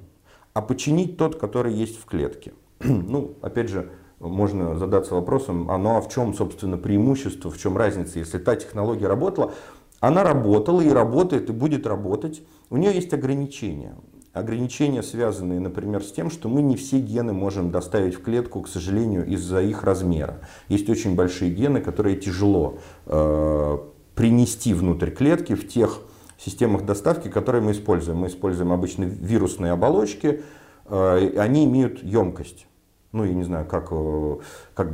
а 0.52 0.60
починить 0.60 1.16
тот, 1.16 1.36
который 1.36 1.72
есть 1.72 1.98
в 1.98 2.04
клетке. 2.04 2.52
ну, 2.80 3.36
опять 3.40 3.70
же, 3.70 3.90
можно 4.20 4.76
задаться 4.76 5.14
вопросом, 5.14 5.70
а 5.70 5.78
ну 5.78 5.96
а 5.96 6.02
в 6.02 6.10
чем, 6.10 6.34
собственно, 6.34 6.76
преимущество, 6.76 7.50
в 7.50 7.56
чем 7.56 7.78
разница, 7.78 8.18
если 8.18 8.36
та 8.36 8.54
технология 8.56 9.06
работала, 9.06 9.54
она 10.00 10.24
работала 10.24 10.82
и 10.82 10.90
работает, 10.90 11.48
и 11.48 11.54
будет 11.54 11.86
работать. 11.86 12.42
У 12.68 12.76
нее 12.76 12.94
есть 12.94 13.14
ограничения. 13.14 13.96
Ограничения, 14.38 15.02
связанные, 15.02 15.60
например, 15.60 16.02
с 16.02 16.12
тем, 16.12 16.30
что 16.30 16.48
мы 16.48 16.62
не 16.62 16.76
все 16.76 16.98
гены 16.98 17.32
можем 17.32 17.70
доставить 17.70 18.14
в 18.14 18.22
клетку, 18.22 18.62
к 18.62 18.68
сожалению, 18.68 19.26
из-за 19.26 19.62
их 19.62 19.84
размера. 19.84 20.40
Есть 20.68 20.88
очень 20.88 21.14
большие 21.14 21.50
гены, 21.50 21.80
которые 21.80 22.16
тяжело 22.16 22.78
э, 23.06 23.78
принести 24.14 24.74
внутрь 24.74 25.10
клетки 25.10 25.54
в 25.54 25.66
тех 25.68 26.00
системах 26.38 26.84
доставки, 26.84 27.28
которые 27.28 27.62
мы 27.62 27.72
используем. 27.72 28.18
Мы 28.18 28.28
используем 28.28 28.72
обычно 28.72 29.04
вирусные 29.04 29.72
оболочки, 29.72 30.42
э, 30.86 31.32
они 31.36 31.64
имеют 31.64 32.02
емкость 32.02 32.68
ну, 33.12 33.24
я 33.24 33.32
не 33.32 33.42
знаю, 33.42 33.66
как, 33.66 33.88
э, 33.90 34.36
как 34.74 34.88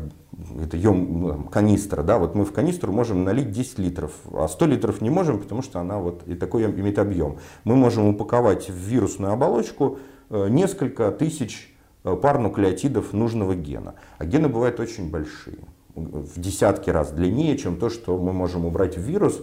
это 0.62 0.76
ем, 0.76 1.48
канистра, 1.50 2.02
да, 2.02 2.18
вот 2.18 2.34
мы 2.34 2.44
в 2.44 2.52
канистру 2.52 2.92
можем 2.92 3.24
налить 3.24 3.50
10 3.50 3.78
литров, 3.78 4.12
а 4.32 4.48
100 4.48 4.66
литров 4.66 5.00
не 5.00 5.10
можем, 5.10 5.38
потому 5.38 5.62
что 5.62 5.80
она 5.80 5.98
вот 5.98 6.22
и 6.26 6.34
такой 6.34 6.64
имеет 6.64 6.98
объем. 6.98 7.38
Мы 7.64 7.76
можем 7.76 8.06
упаковать 8.06 8.68
в 8.68 8.74
вирусную 8.74 9.32
оболочку 9.32 9.98
э, 10.30 10.48
несколько 10.48 11.10
тысяч 11.10 11.74
э, 12.04 12.16
пар 12.16 12.38
нуклеотидов 12.38 13.12
нужного 13.12 13.54
гена. 13.54 13.94
А 14.18 14.24
гены 14.24 14.48
бывают 14.48 14.80
очень 14.80 15.10
большие, 15.10 15.58
в 15.94 16.40
десятки 16.40 16.90
раз 16.90 17.10
длиннее, 17.12 17.56
чем 17.56 17.76
то, 17.76 17.88
что 17.90 18.18
мы 18.18 18.32
можем 18.32 18.64
убрать 18.64 18.96
в 18.96 19.00
вирус. 19.00 19.42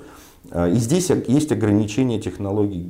Э, 0.52 0.70
и 0.72 0.76
здесь 0.76 1.10
есть 1.10 1.52
ограничение 1.52 2.20
технологий 2.20 2.82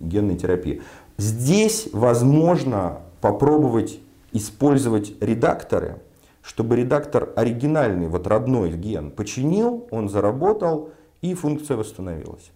генной 0.00 0.36
терапии. 0.36 0.82
Здесь 1.18 1.88
возможно 1.92 3.00
попробовать 3.20 4.00
использовать 4.32 5.14
редакторы, 5.20 5.98
чтобы 6.42 6.76
редактор 6.76 7.32
оригинальный, 7.36 8.08
вот 8.08 8.26
родной 8.26 8.72
ген, 8.72 9.10
починил, 9.10 9.86
он 9.90 10.08
заработал, 10.08 10.90
и 11.20 11.34
функция 11.34 11.76
восстановилась. 11.76 12.50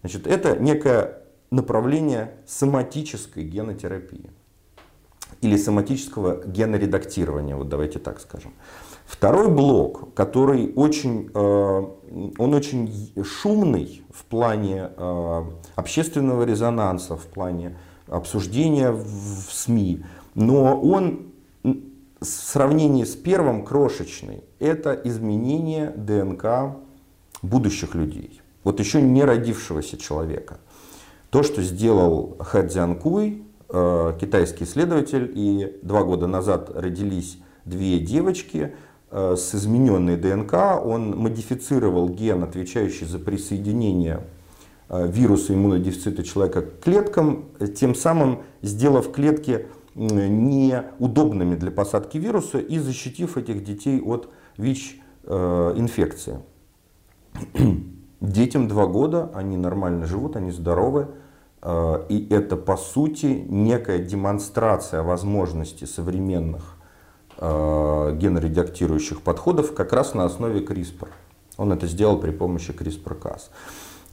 Значит, 0.00 0.26
это 0.26 0.56
некое 0.56 1.22
направление 1.50 2.34
соматической 2.46 3.44
генотерапии 3.44 4.30
или 5.40 5.56
соматического 5.56 6.44
геноредактирования, 6.46 7.56
вот 7.56 7.68
давайте 7.68 7.98
так 7.98 8.20
скажем. 8.20 8.52
Второй 9.04 9.48
блок, 9.48 10.14
который 10.14 10.72
очень, 10.74 11.30
э, 11.32 12.30
он 12.38 12.54
очень 12.54 13.12
шумный 13.24 14.02
в 14.12 14.24
плане 14.24 14.90
э, 14.96 15.44
общественного 15.76 16.42
резонанса, 16.44 17.16
в 17.16 17.26
плане 17.26 17.76
обсуждения 18.08 18.90
в 18.90 19.48
СМИ, 19.50 20.04
но 20.34 20.80
он 20.80 21.32
в 22.20 22.24
сравнении 22.24 23.04
с 23.04 23.14
первым 23.14 23.64
крошечный. 23.64 24.42
Это 24.58 24.98
изменение 25.04 25.90
ДНК 25.90 26.76
будущих 27.42 27.94
людей. 27.94 28.40
Вот 28.64 28.80
еще 28.80 29.02
не 29.02 29.24
родившегося 29.24 29.96
человека. 29.96 30.58
То, 31.30 31.42
что 31.42 31.62
сделал 31.62 32.36
Хэ 32.40 32.68
Цзянкуй, 32.68 33.42
э, 33.68 34.12
китайский 34.20 34.64
исследователь, 34.64 35.30
и 35.34 35.78
два 35.82 36.02
года 36.02 36.26
назад 36.26 36.70
родились 36.74 37.38
две 37.64 37.98
девочки 37.98 38.74
э, 39.10 39.36
с 39.36 39.54
измененной 39.54 40.16
ДНК, 40.16 40.54
он 40.82 41.16
модифицировал 41.16 42.08
ген, 42.08 42.42
отвечающий 42.44 43.06
за 43.06 43.18
присоединение 43.18 44.22
э, 44.88 45.06
вируса 45.06 45.52
иммунодефицита 45.52 46.22
человека 46.22 46.62
к 46.62 46.80
клеткам, 46.80 47.46
тем 47.76 47.94
самым 47.94 48.42
сделав 48.62 49.12
клетки 49.12 49.66
неудобными 49.96 51.54
для 51.56 51.70
посадки 51.70 52.18
вируса 52.18 52.58
и 52.58 52.78
защитив 52.78 53.36
этих 53.36 53.64
детей 53.64 54.00
от 54.00 54.30
ВИЧ-инфекции. 54.58 56.38
Детям 58.20 58.68
два 58.68 58.86
года, 58.86 59.30
они 59.34 59.56
нормально 59.56 60.06
живут, 60.06 60.36
они 60.36 60.50
здоровы. 60.50 61.08
Э, 61.62 62.04
и 62.08 62.26
это, 62.32 62.56
по 62.56 62.76
сути, 62.76 63.44
некая 63.48 63.98
демонстрация 63.98 65.02
возможности 65.02 65.84
современных 65.84 66.76
э, 67.38 68.16
геноредактирующих 68.16 69.20
подходов 69.20 69.74
как 69.74 69.92
раз 69.92 70.14
на 70.14 70.24
основе 70.24 70.60
CRISPR. 70.60 71.08
Он 71.58 71.72
это 71.72 71.86
сделал 71.86 72.18
при 72.18 72.30
помощи 72.30 72.70
CRISPR-Cas. 72.70 73.50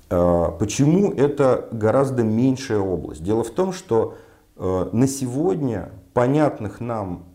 Э, 0.10 0.58
почему 0.60 1.12
это 1.14 1.68
гораздо 1.72 2.24
меньшая 2.24 2.80
область? 2.80 3.24
Дело 3.24 3.44
в 3.44 3.52
том, 3.52 3.72
что 3.72 4.16
на 4.56 5.08
сегодня 5.08 5.92
понятных 6.14 6.80
нам 6.80 7.26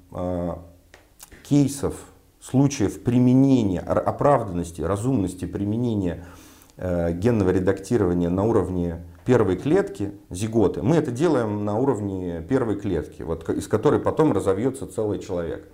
кейсов, 1.43 1.95
случаев 2.41 3.03
применения, 3.03 3.81
оправданности, 3.81 4.83
разумности 4.83 5.45
применения 5.45 6.25
Э, 6.81 7.13
генного 7.13 7.51
редактирования 7.51 8.29
на 8.29 8.45
уровне 8.45 9.05
первой 9.27 9.57
клетки, 9.57 10.13
зиготы, 10.31 10.81
мы 10.81 10.95
это 10.95 11.11
делаем 11.11 11.65
на 11.65 11.77
уровне 11.77 12.41
первой 12.49 12.77
клетки, 12.77 13.23
вот, 13.23 13.49
из 13.49 13.67
которой 13.67 13.99
потом 13.99 14.31
разовьется 14.33 14.87
целый 14.87 15.19
человек. 15.19 15.69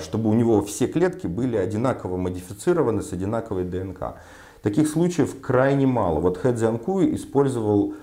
Чтобы 0.00 0.28
у 0.28 0.34
него 0.34 0.62
все 0.62 0.88
клетки 0.88 1.26
были 1.26 1.56
одинаково 1.56 2.18
модифицированы 2.18 3.00
с 3.00 3.14
одинаковой 3.14 3.64
ДНК. 3.64 4.16
Таких 4.60 4.86
случаев 4.88 5.40
крайне 5.40 5.86
мало. 5.86 6.20
Вот 6.20 6.36
Хэ 6.36 6.54
Цзянкуй 6.54 7.14
использовал 7.14 7.94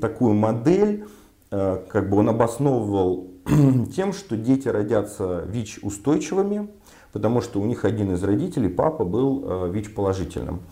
такую 0.00 0.34
модель, 0.34 1.02
э, 1.02 1.06
как 1.90 2.10
бы 2.10 2.16
он 2.16 2.28
обосновывал 2.28 3.28
тем, 3.94 4.12
что 4.12 4.36
дети 4.36 4.68
родятся 4.68 5.44
ВИЧ-устойчивыми, 5.46 6.68
потому 7.12 7.40
что 7.40 7.60
у 7.60 7.66
них 7.66 7.84
один 7.84 8.12
из 8.12 8.22
родителей, 8.24 8.68
папа, 8.68 9.04
был 9.04 9.44
э, 9.44 9.70
ВИЧ-положительным. 9.70 10.62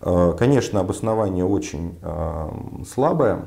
Э, 0.00 0.34
конечно, 0.38 0.80
обоснование 0.80 1.44
очень 1.44 1.98
э, 2.02 2.48
слабое. 2.88 3.46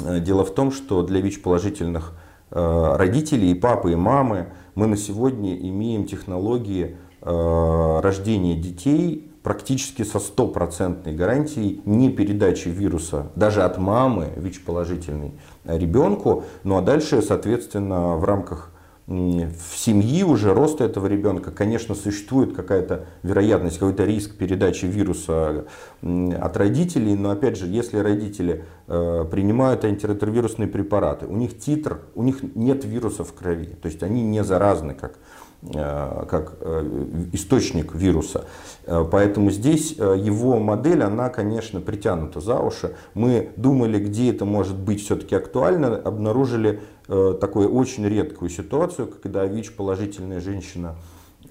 Э, 0.00 0.20
дело 0.20 0.44
в 0.44 0.54
том, 0.54 0.70
что 0.70 1.02
для 1.02 1.20
ВИЧ-положительных 1.20 2.14
родителей, 2.52 3.52
и 3.52 3.54
папы, 3.54 3.92
и 3.92 3.94
мамы, 3.94 4.48
мы 4.74 4.88
на 4.88 4.96
сегодня 4.96 5.56
имеем 5.56 6.04
технологии 6.04 6.96
рождения 7.22 8.56
детей 8.56 9.30
практически 9.44 10.02
со 10.02 10.18
стопроцентной 10.18 11.14
гарантией 11.14 11.80
не 11.84 12.10
передачи 12.10 12.66
вируса 12.66 13.30
даже 13.36 13.62
от 13.62 13.78
мамы 13.78 14.32
ВИЧ-положительной 14.36 15.34
ребенку, 15.64 16.44
ну 16.64 16.76
а 16.76 16.82
дальше, 16.82 17.22
соответственно, 17.22 18.16
в 18.16 18.24
рамках 18.24 18.70
в 19.10 19.76
семьи 19.76 20.22
уже 20.22 20.54
роста 20.54 20.84
этого 20.84 21.08
ребенка, 21.08 21.50
конечно, 21.50 21.96
существует 21.96 22.54
какая-то 22.54 23.06
вероятность, 23.24 23.80
какой-то 23.80 24.04
риск 24.04 24.36
передачи 24.36 24.86
вируса 24.86 25.64
от 26.00 26.56
родителей, 26.56 27.16
но 27.16 27.30
опять 27.30 27.58
же, 27.58 27.66
если 27.66 27.98
родители 27.98 28.64
э, 28.86 29.24
принимают 29.28 29.84
антиретровирусные 29.84 30.68
препараты, 30.68 31.26
у 31.26 31.36
них 31.36 31.58
титр, 31.58 31.98
у 32.14 32.22
них 32.22 32.54
нет 32.54 32.84
вируса 32.84 33.24
в 33.24 33.32
крови, 33.32 33.76
то 33.82 33.86
есть 33.86 34.04
они 34.04 34.22
не 34.22 34.44
заразны, 34.44 34.94
как 34.94 35.18
как 35.62 36.54
э, 36.60 37.04
источник 37.34 37.94
вируса. 37.94 38.46
Э, 38.86 39.04
поэтому 39.10 39.50
здесь 39.50 39.92
его 39.92 40.58
модель, 40.58 41.02
она, 41.02 41.28
конечно, 41.28 41.80
притянута 41.80 42.40
за 42.40 42.58
уши. 42.58 42.94
Мы 43.12 43.50
думали, 43.56 43.98
где 43.98 44.30
это 44.30 44.46
может 44.46 44.78
быть 44.78 45.02
все-таки 45.02 45.34
актуально, 45.34 45.96
обнаружили 45.96 46.80
такую 47.06 47.74
очень 47.74 48.06
редкую 48.06 48.50
ситуацию, 48.50 49.08
когда 49.08 49.44
ВИЧ-положительная 49.44 50.40
женщина 50.40 50.94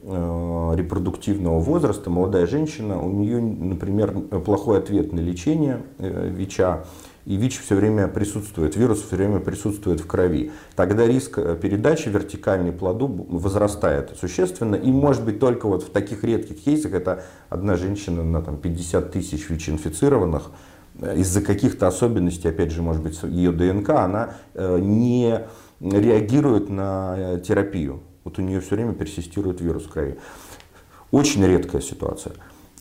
репродуктивного 0.02 1.60
возраста, 1.60 2.10
молодая 2.10 2.48
женщина, 2.48 3.02
у 3.02 3.12
нее, 3.12 3.41
например, 3.41 4.13
плохой 4.45 4.78
ответ 4.78 5.12
на 5.12 5.19
лечение 5.19 5.84
ВИЧа, 5.98 6.86
и 7.30 7.38
ВИЧ 7.38 7.60
все 7.60 7.76
время 7.76 8.08
присутствует, 8.08 8.76
вирус 8.76 9.04
все 9.04 9.15
время 9.15 9.39
присутствует 9.39 10.00
в 10.00 10.08
крови. 10.08 10.52
Тогда 10.76 11.06
риск 11.06 11.38
э, 11.38 11.56
передачи 11.62 12.10
вертикальной 12.10 12.72
плоду 12.72 13.06
возрастает 13.08 14.18
существенно. 14.20 14.74
И 14.74 14.92
может 14.92 15.24
быть 15.24 15.39
только 15.39 15.68
вот 15.68 15.84
в 15.84 15.92
таких 15.92 16.24
редких 16.24 16.60
кейсах, 16.63 16.94
это 16.94 17.24
одна 17.50 17.76
женщина 17.76 18.24
на 18.24 18.42
там, 18.42 18.58
50 18.58 19.12
тысяч 19.12 19.48
ВИЧ-инфицированных, 19.48 20.50
э, 21.02 21.20
из-за 21.20 21.42
каких-то 21.42 21.86
особенностей, 21.86 22.50
опять 22.50 22.72
же, 22.72 22.82
может 22.82 23.04
быть, 23.04 23.22
ее 23.22 23.52
ДНК, 23.52 23.92
она 23.92 24.34
э, 24.56 24.80
не 24.80 25.42
реагирует 25.82 26.70
на 26.72 27.39
терапию. 27.46 28.02
Вот 28.24 28.39
у 28.39 28.42
нее 28.42 28.60
все 28.60 28.74
время 28.74 28.94
персистирует 28.94 29.62
вирус 29.62 29.84
в 29.84 29.89
крови. 29.89 30.18
Очень 31.12 31.46
редкая 31.46 31.84
ситуация. 31.84 32.34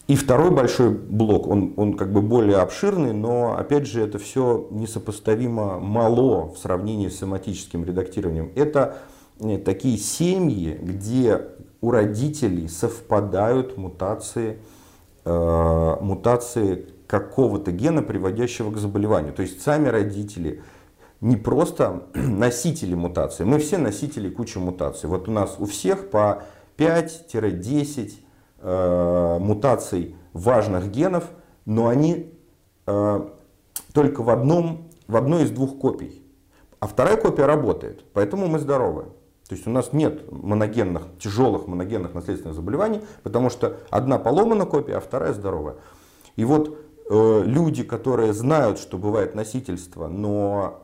И 0.09 0.17
второй 0.17 0.51
большой 0.51 0.89
блок, 0.89 1.47
он, 1.47 1.75
он 1.77 1.95
как 1.95 2.15
бы 2.15 2.23
более 2.23 2.57
обширный, 2.57 3.13
но 3.13 3.55
опять 3.59 3.87
же 3.87 4.01
это 4.01 4.19
все 4.19 4.67
несопоставимо 4.71 5.79
мало 5.79 6.49
в 6.49 6.57
сравнении 6.57 7.09
с 7.09 7.19
соматическим 7.19 7.85
редактированием. 7.85 8.51
Это 8.55 8.97
э, 9.39 9.59
такие 9.59 9.99
семьи, 9.99 10.79
где 10.81 11.49
у 11.83 11.91
родителей 11.91 12.69
совпадают 12.69 13.77
мутации, 13.77 14.63
э, 15.27 15.97
мутации 16.01 16.87
какого-то 17.07 17.71
гена, 17.71 18.03
приводящего 18.03 18.71
к 18.71 18.79
заболеванию. 18.79 19.35
То 19.35 19.43
есть 19.43 19.61
сами 19.61 19.89
родители 19.89 20.63
не 21.21 21.37
просто 21.37 22.05
носители 22.15 22.95
мутации, 22.95 23.45
мы 23.45 23.59
все 23.59 23.77
носители 23.77 24.31
кучи 24.31 24.57
мутаций. 24.57 25.07
Вот 25.11 25.29
у 25.29 25.33
нас 25.33 25.57
у 25.59 25.67
всех 25.67 26.09
по 26.09 26.45
5-10 26.79 28.13
э, 28.59 29.39
мутаций 29.41 30.17
важных 30.33 30.91
генов, 30.91 31.25
но 31.65 31.89
они 31.89 32.33
э, 32.87 33.29
только 33.93 34.23
в, 34.23 34.31
одном, 34.31 34.89
в 35.07 35.17
одной 35.17 35.45
из 35.45 35.51
двух 35.51 35.79
копий. 35.79 36.23
А 36.81 36.87
вторая 36.87 37.17
копия 37.17 37.47
работает, 37.47 38.05
поэтому 38.13 38.47
мы 38.47 38.59
здоровы. 38.59 39.07
То 39.49 39.55
есть 39.55 39.67
у 39.67 39.71
нас 39.71 39.93
нет 39.93 40.31
моногенных, 40.31 41.05
тяжелых 41.19 41.67
моногенных 41.67 42.15
наследственных 42.15 42.55
заболеваний, 42.55 43.01
потому 43.23 43.49
что 43.49 43.79
одна 43.91 44.19
поломана 44.19 44.67
копия, 44.67 44.97
а 44.97 45.01
вторая 45.01 45.33
здоровая. 45.33 45.77
И 46.37 46.45
вот 46.45 46.79
э, 47.11 47.43
люди, 47.47 47.83
которые 47.83 48.35
знают, 48.35 48.79
что 48.79 48.99
бывает 48.99 49.35
носительство, 49.35 50.07
но 50.07 50.79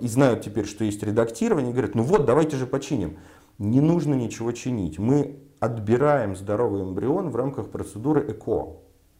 э, 0.00 0.04
и 0.04 0.08
знают 0.08 0.42
теперь, 0.42 0.66
что 0.66 0.84
есть 0.84 1.02
редактирование, 1.02 1.72
говорят, 1.72 1.94
ну 1.94 2.02
вот, 2.02 2.26
давайте 2.26 2.56
же 2.56 2.66
починим. 2.66 3.16
Не 3.58 3.80
нужно 3.80 4.14
ничего 4.14 4.52
чинить. 4.52 4.98
Мы 4.98 5.38
отбираем 5.62 6.34
здоровый 6.34 6.82
эмбрион 6.82 7.30
в 7.30 7.36
рамках 7.36 7.68
процедуры 7.68 8.20
ЭКО. 8.32 8.78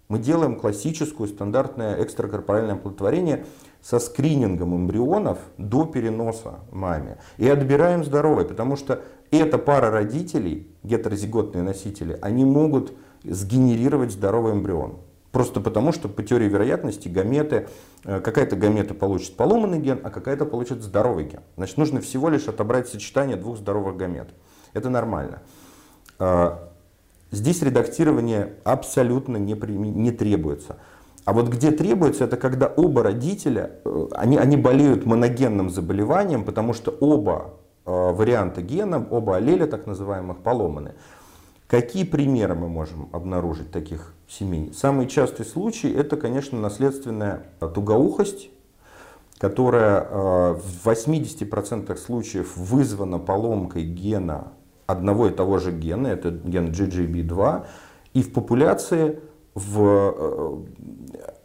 Мы 0.08 0.18
делаем 0.18 0.58
классическую 0.58 1.28
стандартное 1.28 2.02
экстракорпоральное 2.02 2.74
оплодотворение 2.74 3.46
со 3.80 4.00
скринингом 4.00 4.74
эмбрионов 4.74 5.38
до 5.56 5.84
переноса 5.86 6.58
маме. 6.72 7.18
И 7.38 7.48
отбираем 7.48 8.02
здоровые, 8.02 8.44
потому 8.44 8.74
что 8.74 9.02
эта 9.30 9.56
пара 9.56 9.92
родителей, 9.92 10.66
гетерозиготные 10.82 11.62
носители, 11.62 12.18
они 12.20 12.44
могут 12.44 12.92
сгенерировать 13.22 14.10
здоровый 14.10 14.54
эмбрион. 14.54 14.96
Просто 15.30 15.60
потому, 15.60 15.92
что 15.92 16.08
по 16.08 16.24
теории 16.24 16.48
вероятности 16.48 17.06
гаметы, 17.06 17.68
э, 18.04 18.18
какая-то 18.18 18.56
гамета 18.56 18.94
получит 18.94 19.36
поломанный 19.36 19.78
ген, 19.78 20.00
а 20.02 20.10
какая-то 20.10 20.44
получит 20.44 20.82
здоровый 20.82 21.24
ген. 21.24 21.40
Значит, 21.56 21.78
нужно 21.78 22.00
всего 22.00 22.28
лишь 22.28 22.48
отобрать 22.48 22.88
сочетание 22.88 23.36
двух 23.36 23.58
здоровых 23.58 23.96
гамет. 23.96 24.34
Это 24.74 24.90
нормально. 24.90 25.40
А, 26.24 26.68
здесь 27.32 27.62
редактирование 27.62 28.54
абсолютно 28.62 29.38
не, 29.38 29.54
не 29.54 30.12
требуется. 30.12 30.76
А 31.24 31.32
вот 31.32 31.48
где 31.48 31.72
требуется, 31.72 32.24
это 32.24 32.36
когда 32.36 32.68
оба 32.68 33.02
родителя, 33.02 33.72
э, 33.84 34.08
они, 34.12 34.36
они 34.36 34.56
болеют 34.56 35.04
моногенным 35.04 35.68
заболеванием, 35.68 36.44
потому 36.44 36.74
что 36.74 36.92
оба 36.92 37.54
э, 37.84 37.90
варианта 37.90 38.62
гена, 38.62 39.04
оба 39.10 39.36
аллеля 39.36 39.66
так 39.66 39.86
называемых 39.86 40.38
поломаны. 40.38 40.94
Какие 41.66 42.04
примеры 42.04 42.54
мы 42.54 42.68
можем 42.68 43.08
обнаружить 43.12 43.72
таких 43.72 44.14
семей? 44.28 44.72
Самый 44.72 45.08
частый 45.08 45.44
случай 45.44 45.90
это, 45.92 46.16
конечно, 46.16 46.60
наследственная 46.60 47.46
тугоухость, 47.58 48.48
которая 49.38 50.02
э, 50.02 50.54
в 50.54 50.86
80% 50.86 51.96
случаев 51.96 52.56
вызвана 52.56 53.18
поломкой 53.18 53.82
гена 53.82 54.52
одного 54.86 55.28
и 55.28 55.30
того 55.30 55.58
же 55.58 55.72
гена, 55.72 56.08
это 56.08 56.30
ген 56.30 56.70
GGB2, 56.70 57.64
и 58.14 58.22
в 58.22 58.32
популяции 58.32 59.20
в, 59.54 59.80
э, 59.80 60.56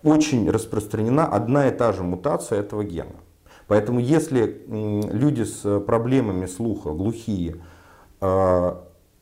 очень 0.03 0.49
распространена 0.49 1.25
одна 1.25 1.67
и 1.67 1.71
та 1.71 1.91
же 1.93 2.03
мутация 2.03 2.59
этого 2.59 2.83
гена. 2.83 3.15
Поэтому 3.67 3.99
если 3.99 4.63
люди 4.67 5.43
с 5.43 5.79
проблемами 5.81 6.45
слуха, 6.45 6.91
глухие, 6.91 7.61
э, 8.21 8.75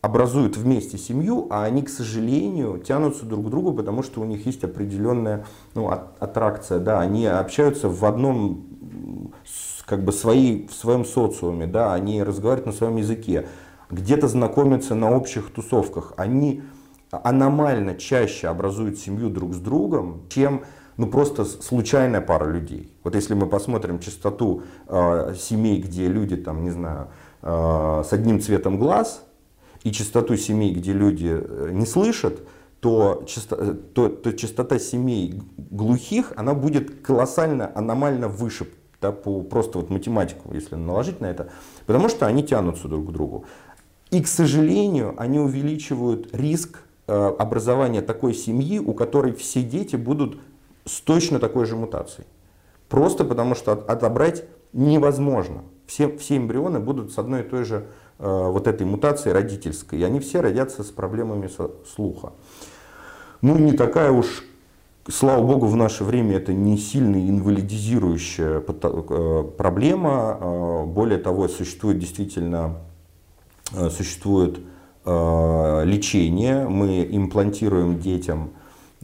образуют 0.06 0.56
вместе 0.56 1.00
семью, 1.00 1.48
а 1.50 1.64
они, 1.64 1.82
к 1.82 1.90
сожалению, 1.90 2.78
тянутся 2.78 3.26
друг 3.26 3.48
к 3.48 3.50
другу, 3.50 3.74
потому 3.74 4.04
что 4.04 4.22
у 4.22 4.26
них 4.26 4.46
есть 4.46 4.64
определенная 4.64 5.46
ну, 5.74 5.90
аттракция, 5.90 6.78
да, 6.78 7.00
они 7.00 7.26
общаются 7.26 7.90
в 7.90 8.06
одном, 8.06 8.66
как 9.86 10.04
бы 10.04 10.12
свои, 10.12 10.68
в 10.68 10.74
своем 10.74 11.06
социуме, 11.06 11.66
да, 11.66 11.96
они 11.96 12.22
разговаривают 12.22 12.68
на 12.68 12.72
своем 12.72 12.98
языке, 12.98 13.48
где-то 13.90 14.28
знакомятся 14.28 14.96
на 14.96 15.16
общих 15.16 15.52
тусовках, 15.52 16.14
они 16.18 16.64
аномально 17.12 17.96
чаще 17.96 18.48
образуют 18.48 18.98
семью 18.98 19.30
друг 19.30 19.54
с 19.54 19.58
другом, 19.58 20.24
чем 20.30 20.64
ну, 20.98 21.08
просто 21.08 21.46
случайная 21.46 22.22
пара 22.22 22.50
людей. 22.50 22.92
Вот 23.04 23.16
если 23.16 23.34
мы 23.34 23.48
посмотрим 23.48 24.00
частоту 24.00 24.64
э, 24.88 25.34
семей, 25.38 25.82
где 25.82 26.08
люди, 26.08 26.38
там, 26.38 26.64
не 26.64 26.72
знаю, 26.72 27.10
э, 27.42 28.04
с 28.06 28.14
одним 28.14 28.42
цветом 28.42 28.80
глаз, 28.80 29.24
и 29.84 29.92
частоту 29.92 30.36
семей, 30.38 30.74
где 30.74 30.94
люди 30.94 31.38
э, 31.40 31.70
не 31.72 31.86
слышат, 31.86 32.40
то, 32.80 33.26
то, 33.94 34.10
то 34.10 34.32
частота 34.34 34.80
семей 34.80 35.42
глухих, 35.58 36.34
она 36.36 36.54
будет 36.54 37.02
колоссально, 37.02 37.72
аномально 37.74 38.28
выше, 38.28 38.68
да, 39.02 39.12
по 39.12 39.42
просто 39.42 39.80
вот 39.80 39.90
математику, 39.90 40.54
если 40.54 40.76
наложить 40.76 41.20
на 41.20 41.26
это, 41.26 41.50
потому 41.86 42.10
что 42.10 42.26
они 42.26 42.44
тянутся 42.44 42.88
друг 42.88 43.10
к 43.10 43.12
другу. 43.12 43.46
И, 44.12 44.22
к 44.22 44.28
сожалению, 44.28 45.14
они 45.18 45.40
увеличивают 45.40 46.34
риск 46.34 46.80
э, 47.08 47.14
образования 47.38 48.02
такой 48.02 48.34
семьи, 48.34 48.80
у 48.80 48.94
которой 48.94 49.34
все 49.34 49.62
дети 49.64 49.96
будут 49.96 50.40
с 50.86 51.02
точно 51.02 51.40
такой 51.40 51.66
же 51.66 51.76
мутацией. 51.76 52.28
Просто 52.90 53.26
потому 53.26 53.56
что 53.56 53.72
отобрать 53.74 54.46
невозможно. 54.74 55.64
Все, 55.88 56.16
все 56.18 56.38
эмбрионы 56.38 56.80
будут 56.80 57.12
с 57.12 57.18
одной 57.18 57.42
и 57.42 57.44
той 57.44 57.64
же 57.64 57.86
Э, 58.18 58.50
вот 58.50 58.68
этой 58.68 58.88
мутации 58.88 59.32
родительской. 59.32 60.00
И 60.00 60.04
они 60.04 60.20
все 60.22 60.40
родятся 60.40 60.84
с 60.84 60.88
проблемами 60.88 61.50
слуха. 61.86 62.32
Ну, 63.42 63.58
не 63.58 63.74
такая 63.74 64.12
уж, 64.12 64.46
слава 65.10 65.46
богу, 65.46 65.68
в 65.68 65.76
наше 65.76 66.06
время 66.06 66.38
это 66.38 66.54
не 66.54 66.78
сильно 66.78 67.18
инвалидизирующая 67.18 68.64
э, 68.66 69.44
проблема. 69.58 70.86
Более 70.88 71.18
того, 71.18 71.50
существует 71.50 72.00
действительно 72.00 72.78
существует 73.72 74.60
лечение. 75.06 76.68
Мы 76.68 77.08
имплантируем 77.12 78.00
детям 78.00 78.52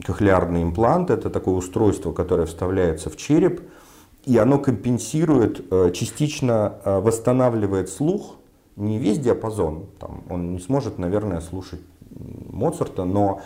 кохлеарный 0.04 0.62
имплант. 0.62 1.10
Это 1.10 1.30
такое 1.30 1.54
устройство, 1.54 2.12
которое 2.12 2.46
вставляется 2.46 3.08
в 3.08 3.16
череп. 3.16 3.60
И 4.24 4.36
оно 4.36 4.58
компенсирует, 4.58 5.64
частично 5.94 6.78
восстанавливает 6.84 7.88
слух 7.88 8.36
не 8.76 8.98
весь 8.98 9.18
диапазон, 9.18 9.86
там, 9.98 10.22
он 10.30 10.52
не 10.52 10.58
сможет, 10.58 10.98
наверное, 10.98 11.40
слушать 11.40 11.80
Моцарта, 12.50 13.04
но 13.04 13.40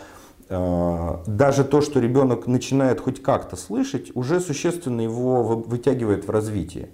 э, 0.49 1.17
даже 1.27 1.65
то, 1.65 1.81
что 1.81 2.01
ребенок 2.01 2.47
начинает 2.47 3.01
хоть 3.01 3.23
как-то 3.23 3.57
слышать, 3.57 4.13
уже 4.15 4.41
существенно 4.41 5.01
его 5.01 5.43
вытягивает 5.43 6.27
в 6.27 6.31
развитии. 6.31 6.89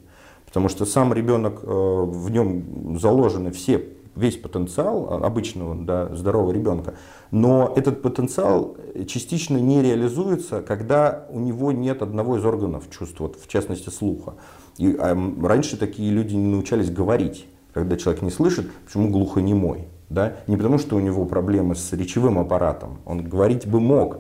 Потому 0.46 0.68
что 0.68 0.86
сам 0.86 1.12
ребенок, 1.12 1.60
э, 1.62 1.66
в 1.66 2.30
нем 2.30 2.98
заложены 2.98 3.50
все, 3.52 3.84
весь 4.14 4.36
потенциал 4.36 5.24
обычного 5.24 5.74
да, 5.74 6.14
здорового 6.14 6.52
ребенка, 6.52 6.94
но 7.30 7.72
этот 7.76 8.02
потенциал 8.02 8.76
частично 9.06 9.56
не 9.56 9.82
реализуется, 9.82 10.62
когда 10.62 11.26
у 11.30 11.40
него 11.40 11.72
нет 11.72 12.02
одного 12.02 12.36
из 12.36 12.44
органов 12.44 12.84
чувств, 12.90 13.20
вот, 13.20 13.36
в 13.40 13.48
частности 13.48 13.88
слуха. 13.88 14.34
И 14.78 14.94
а, 14.98 15.16
раньше 15.42 15.76
такие 15.76 16.10
люди 16.10 16.34
не 16.34 16.50
научались 16.50 16.90
говорить 16.90 17.46
когда 17.72 17.96
человек 17.96 18.22
не 18.22 18.30
слышит, 18.30 18.70
почему 18.84 19.08
глухонемой? 19.10 19.88
Да? 20.08 20.36
Не 20.46 20.56
потому, 20.56 20.78
что 20.78 20.96
у 20.96 21.00
него 21.00 21.24
проблемы 21.24 21.74
с 21.74 21.92
речевым 21.92 22.38
аппаратом, 22.38 22.98
он 23.06 23.24
говорить 23.24 23.66
бы 23.66 23.80
мог, 23.80 24.18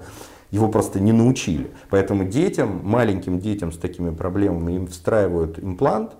его 0.50 0.68
просто 0.68 1.00
не 1.00 1.12
научили. 1.12 1.70
Поэтому 1.90 2.24
детям, 2.24 2.80
маленьким 2.82 3.40
детям 3.40 3.72
с 3.72 3.76
такими 3.76 4.10
проблемами 4.10 4.72
им 4.72 4.86
встраивают 4.86 5.58
имплант, 5.58 6.12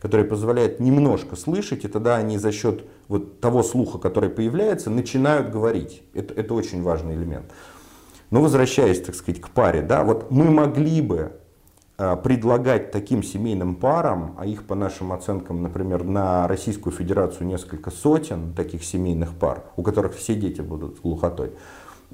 который 0.00 0.24
позволяет 0.24 0.80
немножко 0.80 1.36
слышать, 1.36 1.84
и 1.84 1.88
тогда 1.88 2.16
они 2.16 2.38
за 2.38 2.52
счет 2.52 2.84
вот 3.08 3.40
того 3.40 3.62
слуха, 3.62 3.98
который 3.98 4.30
появляется, 4.30 4.90
начинают 4.90 5.50
говорить. 5.50 6.02
Это, 6.14 6.34
это 6.34 6.54
очень 6.54 6.82
важный 6.82 7.14
элемент. 7.14 7.50
Но 8.30 8.42
возвращаясь, 8.42 9.00
так 9.00 9.14
сказать, 9.14 9.40
к 9.40 9.50
паре, 9.50 9.82
да, 9.82 10.04
вот 10.04 10.30
мы 10.30 10.50
могли 10.50 11.00
бы 11.00 11.32
Э, 12.00 12.16
предлагать 12.16 12.92
таким 12.92 13.24
семейным 13.24 13.74
парам, 13.74 14.36
а 14.38 14.46
их 14.46 14.68
по 14.68 14.76
нашим 14.76 15.12
оценкам, 15.12 15.64
например, 15.64 16.04
на 16.04 16.46
Российскую 16.46 16.92
Федерацию 16.92 17.48
несколько 17.48 17.90
сотен 17.90 18.54
таких 18.54 18.84
семейных 18.84 19.34
пар, 19.34 19.64
у 19.74 19.82
которых 19.82 20.14
все 20.14 20.36
дети 20.36 20.60
будут 20.60 20.98
с 20.98 21.00
глухотой, 21.00 21.50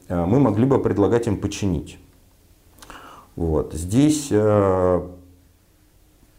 э, 0.09 0.25
мы 0.25 0.41
могли 0.41 0.65
бы 0.65 0.81
предлагать 0.81 1.27
им 1.27 1.37
починить. 1.37 1.99
Вот. 3.37 3.75
Здесь, 3.75 4.29
э, 4.31 5.09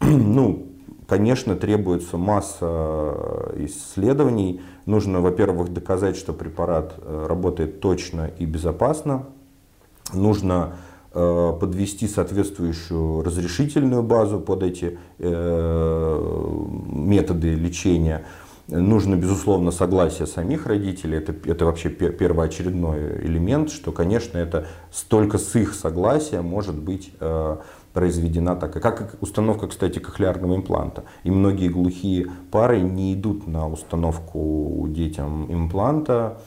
ну, 0.00 0.65
конечно, 1.06 1.56
требуется 1.56 2.16
масса 2.16 3.52
исследований. 3.56 4.60
Нужно, 4.86 5.20
во-первых, 5.20 5.72
доказать, 5.72 6.16
что 6.16 6.32
препарат 6.32 6.94
работает 7.04 7.80
точно 7.80 8.30
и 8.38 8.44
безопасно. 8.44 9.26
Нужно 10.12 10.74
Э, 11.18 11.54
подвести 11.58 12.08
соответствующую 12.08 13.22
разрешительную 13.22 14.02
базу 14.02 14.38
под 14.38 14.62
эти 14.62 14.98
э, 15.18 16.64
методы 16.92 17.54
лечения. 17.54 18.26
Нужно, 18.68 19.14
безусловно, 19.14 19.70
согласие 19.70 20.26
самих 20.26 20.66
родителей. 20.66 21.16
Это, 21.16 21.34
это 21.50 21.64
вообще 21.64 21.88
первоочередной 21.88 23.24
элемент, 23.24 23.70
что, 23.70 23.92
конечно, 23.92 24.36
это 24.36 24.66
столько 24.92 25.38
с 25.38 25.56
их 25.56 25.72
согласия 25.72 26.42
может 26.42 26.74
быть 26.74 27.10
э, 27.18 27.56
произведена 27.96 28.56
такая, 28.56 28.82
как 28.82 29.16
установка, 29.22 29.68
кстати, 29.68 29.98
кохлеарного 29.98 30.54
импланта. 30.54 31.04
И 31.24 31.30
многие 31.30 31.68
глухие 31.68 32.26
пары 32.50 32.82
не 32.82 33.14
идут 33.14 33.46
на 33.46 33.66
установку 33.66 34.86
детям 34.90 35.50
импланта 35.50 36.38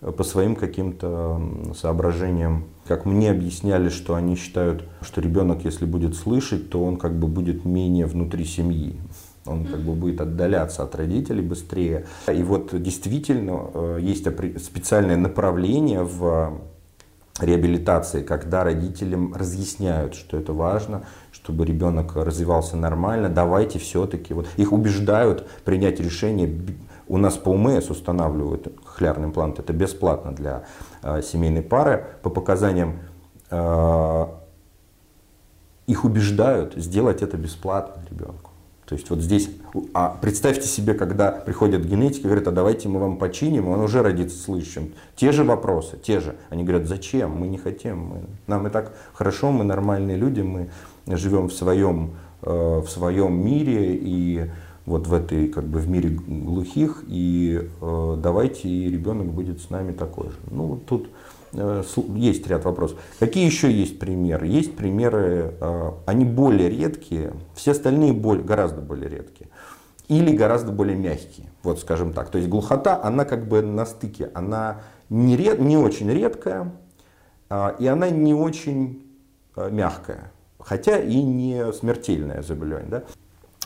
по 0.00 0.22
своим 0.22 0.54
каким-то 0.54 1.40
соображениям 1.74 2.66
как 2.88 3.04
мне 3.04 3.30
объясняли, 3.30 3.90
что 3.90 4.14
они 4.14 4.34
считают, 4.34 4.82
что 5.02 5.20
ребенок, 5.20 5.64
если 5.64 5.84
будет 5.84 6.16
слышать, 6.16 6.70
то 6.70 6.82
он 6.82 6.96
как 6.96 7.18
бы 7.18 7.28
будет 7.28 7.66
менее 7.66 8.06
внутри 8.06 8.44
семьи. 8.44 8.96
Он 9.44 9.66
как 9.66 9.80
бы 9.80 9.92
будет 9.92 10.20
отдаляться 10.22 10.82
от 10.82 10.94
родителей 10.94 11.42
быстрее. 11.42 12.06
И 12.32 12.42
вот 12.42 12.70
действительно 12.82 13.70
э, 13.74 13.98
есть 14.00 14.26
специальное 14.62 15.16
направление 15.16 16.02
в 16.02 16.60
реабилитации, 17.40 18.22
когда 18.22 18.64
родителям 18.64 19.34
разъясняют, 19.34 20.14
что 20.14 20.36
это 20.36 20.52
важно, 20.52 21.04
чтобы 21.32 21.64
ребенок 21.64 22.16
развивался 22.16 22.76
нормально, 22.76 23.28
давайте 23.28 23.78
все-таки, 23.78 24.34
вот 24.34 24.46
их 24.56 24.72
убеждают 24.72 25.48
принять 25.64 26.00
решение, 26.00 26.60
у 27.06 27.16
нас 27.16 27.36
по 27.36 27.50
УМС 27.50 27.90
устанавливают 27.90 28.68
хлярный 28.84 29.28
имплант, 29.28 29.58
это 29.58 29.72
бесплатно 29.72 30.32
для 30.32 30.64
э, 31.02 31.22
семейной 31.22 31.62
пары 31.62 32.04
по 32.22 32.30
показаниям 32.30 33.00
их 35.88 36.04
убеждают 36.04 36.74
сделать 36.74 37.22
это 37.22 37.38
бесплатно 37.38 38.02
ребенку. 38.10 38.47
То 38.88 38.94
есть 38.94 39.10
вот 39.10 39.18
здесь, 39.18 39.50
а 39.92 40.16
представьте 40.18 40.66
себе, 40.66 40.94
когда 40.94 41.30
приходят 41.30 41.84
генетики, 41.84 42.22
говорят, 42.22 42.48
а 42.48 42.52
давайте 42.52 42.88
мы 42.88 43.00
вам 43.00 43.18
починим, 43.18 43.68
он 43.68 43.80
уже 43.80 44.02
родится 44.02 44.42
слышащим. 44.42 44.94
Те 45.14 45.30
же 45.30 45.44
вопросы, 45.44 45.98
те 46.02 46.20
же. 46.20 46.36
Они 46.48 46.64
говорят, 46.64 46.88
зачем, 46.88 47.32
мы 47.32 47.48
не 47.48 47.58
хотим, 47.58 47.98
мы, 47.98 48.20
нам 48.46 48.66
и 48.66 48.70
так 48.70 48.94
хорошо, 49.12 49.52
мы 49.52 49.64
нормальные 49.64 50.16
люди, 50.16 50.40
мы 50.40 50.70
живем 51.06 51.48
в 51.48 51.52
своем, 51.52 52.12
э, 52.40 52.80
в 52.82 52.88
своем 52.88 53.34
мире 53.44 53.94
и 53.94 54.50
вот 54.86 55.06
в 55.06 55.12
этой, 55.12 55.48
как 55.48 55.64
бы 55.64 55.80
в 55.80 55.88
мире 55.90 56.08
глухих, 56.08 57.04
и 57.06 57.68
э, 57.82 58.16
давайте 58.22 58.68
и 58.70 58.90
ребенок 58.90 59.26
будет 59.26 59.60
с 59.60 59.68
нами 59.68 59.92
такой 59.92 60.30
же. 60.30 60.38
Ну, 60.50 60.80
тут 60.88 61.08
Э, 61.08 61.17
есть 61.52 62.46
ряд 62.46 62.64
вопросов. 62.64 62.98
Какие 63.18 63.46
еще 63.46 63.70
есть 63.70 63.98
примеры? 63.98 64.46
Есть 64.46 64.76
примеры, 64.76 65.54
э, 65.60 65.92
они 66.06 66.24
более 66.24 66.68
редкие, 66.68 67.34
все 67.54 67.72
остальные 67.72 68.12
более, 68.12 68.44
гораздо 68.44 68.80
более 68.80 69.08
редкие. 69.08 69.48
Или 70.08 70.34
гораздо 70.34 70.72
более 70.72 70.96
мягкие, 70.96 71.48
вот 71.62 71.80
скажем 71.80 72.12
так. 72.12 72.30
То 72.30 72.38
есть 72.38 72.50
глухота, 72.50 73.00
она 73.02 73.24
как 73.24 73.46
бы 73.46 73.62
на 73.62 73.84
стыке, 73.84 74.30
она 74.34 74.80
не, 75.10 75.36
ред, 75.36 75.60
не 75.60 75.76
очень 75.76 76.10
редкая, 76.10 76.72
а, 77.50 77.76
и 77.78 77.86
она 77.86 78.08
не 78.10 78.34
очень 78.34 79.06
э, 79.56 79.70
мягкая, 79.70 80.32
хотя 80.58 80.98
и 80.98 81.22
не 81.22 81.72
смертельное 81.72 82.42
заболевание. 82.42 82.90
Да? 82.90 83.02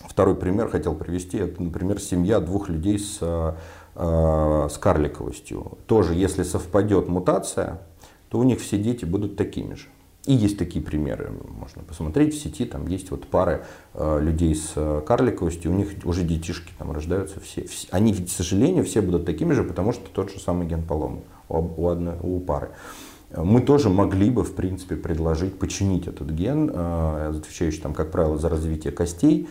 Второй 0.09 0.35
пример 0.35 0.69
хотел 0.69 0.95
привести, 0.95 1.39
это, 1.39 1.63
например, 1.63 2.01
семья 2.01 2.41
двух 2.41 2.69
людей 2.69 2.99
с 2.99 3.19
э, 3.21 3.55
с 3.95 4.79
карликовостью. 4.81 5.79
Тоже, 5.87 6.15
если 6.15 6.45
совпадет 6.45 7.09
мутация, 7.09 7.83
то 8.31 8.39
у 8.39 8.43
них 8.43 8.61
все 8.61 8.79
дети 8.79 9.05
будут 9.05 9.37
такими 9.37 9.75
же. 9.75 9.89
И 10.25 10.35
есть 10.35 10.57
такие 10.57 10.85
примеры, 10.85 11.33
можно 11.59 11.83
посмотреть 11.83 12.35
в 12.35 12.41
сети, 12.41 12.65
там 12.65 12.87
есть 12.87 13.11
вот 13.11 13.27
пары 13.27 13.65
э, 13.95 14.21
людей 14.21 14.55
с 14.55 14.73
э, 14.77 15.03
карликовостью, 15.05 15.73
у 15.73 15.75
них 15.75 15.89
уже 16.05 16.23
детишки 16.23 16.73
там 16.79 16.93
рождаются 16.93 17.41
все, 17.41 17.67
все. 17.67 17.89
Они, 17.91 18.15
к 18.15 18.29
сожалению, 18.29 18.85
все 18.85 19.01
будут 19.01 19.27
такими 19.27 19.53
же, 19.53 19.65
потому 19.65 19.93
что 19.93 20.09
тот 20.11 20.31
же 20.31 20.39
самый 20.39 20.69
ген 20.69 20.85
поломан 20.85 21.23
у, 21.49 21.57
у, 21.77 21.89
одной, 21.89 22.15
у 22.23 22.39
пары. 22.39 22.71
Мы 23.37 23.63
тоже 23.63 23.89
могли 23.89 24.31
бы, 24.31 24.45
в 24.45 24.55
принципе, 24.55 24.95
предложить 24.95 25.59
починить 25.59 26.07
этот 26.07 26.31
ген, 26.31 26.71
э, 26.73 27.35
отвечающий, 27.37 27.81
там, 27.81 27.93
как 27.93 28.13
правило, 28.13 28.39
за 28.39 28.49
развитие 28.49 28.93
костей, 28.93 29.49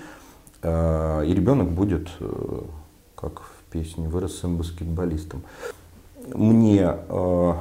э, 0.62 1.25
и 1.25 1.34
ребенок 1.34 1.69
будет, 1.69 2.08
э, 2.21 2.62
как 3.15 3.50
песни, 3.71 4.07
вырос 4.07 4.39
сын 4.39 4.57
баскетболистом. 4.57 5.43
Мне 6.34 6.95
э, 7.07 7.53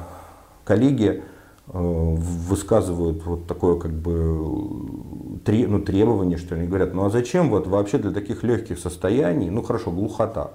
коллеги 0.65 1.23
э, 1.67 1.71
высказывают 1.73 3.23
вот 3.25 3.47
такое 3.47 3.79
как 3.79 3.91
бы 3.91 5.39
тре, 5.43 5.67
ну, 5.67 5.79
требование, 5.79 6.37
что 6.37 6.55
они 6.55 6.67
говорят, 6.67 6.93
ну 6.93 7.05
а 7.05 7.09
зачем 7.09 7.49
вот 7.49 7.67
вообще 7.67 7.97
для 7.97 8.11
таких 8.11 8.43
легких 8.43 8.77
состояний, 8.77 9.49
ну 9.49 9.63
хорошо, 9.63 9.91
глухота 9.91 10.51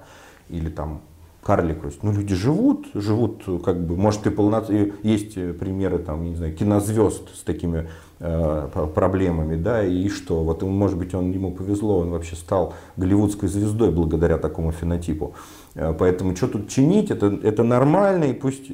или 0.49 0.69
там 0.69 1.01
карликовость. 1.47 2.03
Ну, 2.03 2.11
люди 2.11 2.35
живут, 2.35 2.89
живут, 2.95 3.45
как 3.65 3.81
бы, 3.81 3.97
может, 3.97 4.27
и 4.27 4.31
полноценно, 4.31 4.93
есть 5.05 5.35
примеры, 5.59 5.99
там, 5.99 6.25
не 6.25 6.35
знаю, 6.35 6.53
кинозвезд 6.53 7.37
с 7.37 7.43
такими 7.45 7.89
э, 8.19 8.69
проблемами, 8.93 9.55
да, 9.55 9.85
и 9.85 10.09
что, 10.09 10.43
вот, 10.43 10.63
может 10.63 10.99
быть, 10.99 11.15
он, 11.15 11.31
ему 11.31 11.53
повезло, 11.53 12.01
он 12.01 12.11
вообще 12.11 12.35
стал 12.35 12.75
голливудской 12.97 13.49
звездой 13.49 13.93
благодаря 13.93 14.39
такому 14.39 14.73
фенотипу. 14.73 15.35
Э, 15.77 15.95
поэтому 15.97 16.35
что 16.35 16.49
тут 16.49 16.69
чинить, 16.69 17.13
это, 17.13 17.27
это 17.27 17.63
нормально, 17.63 18.25
и 18.25 18.33
пусть, 18.33 18.73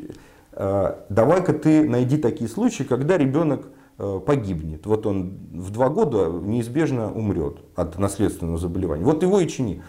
э, 0.53 0.95
давай-ка 1.11 1.53
ты 1.53 1.87
найди 1.87 2.17
такие 2.17 2.49
случаи, 2.49 2.85
когда 2.85 3.19
ребенок 3.19 3.67
э, 3.99 4.21
погибнет. 4.25 4.87
Вот 4.87 5.05
он 5.05 5.37
в 5.53 5.71
два 5.73 5.91
года 5.91 6.31
неизбежно 6.31 7.13
умрет 7.13 7.59
от 7.75 7.99
наследственного 7.99 8.57
заболевания. 8.57 9.05
Вот 9.05 9.23
его 9.23 9.41
и 9.41 9.47
чини 9.47 9.83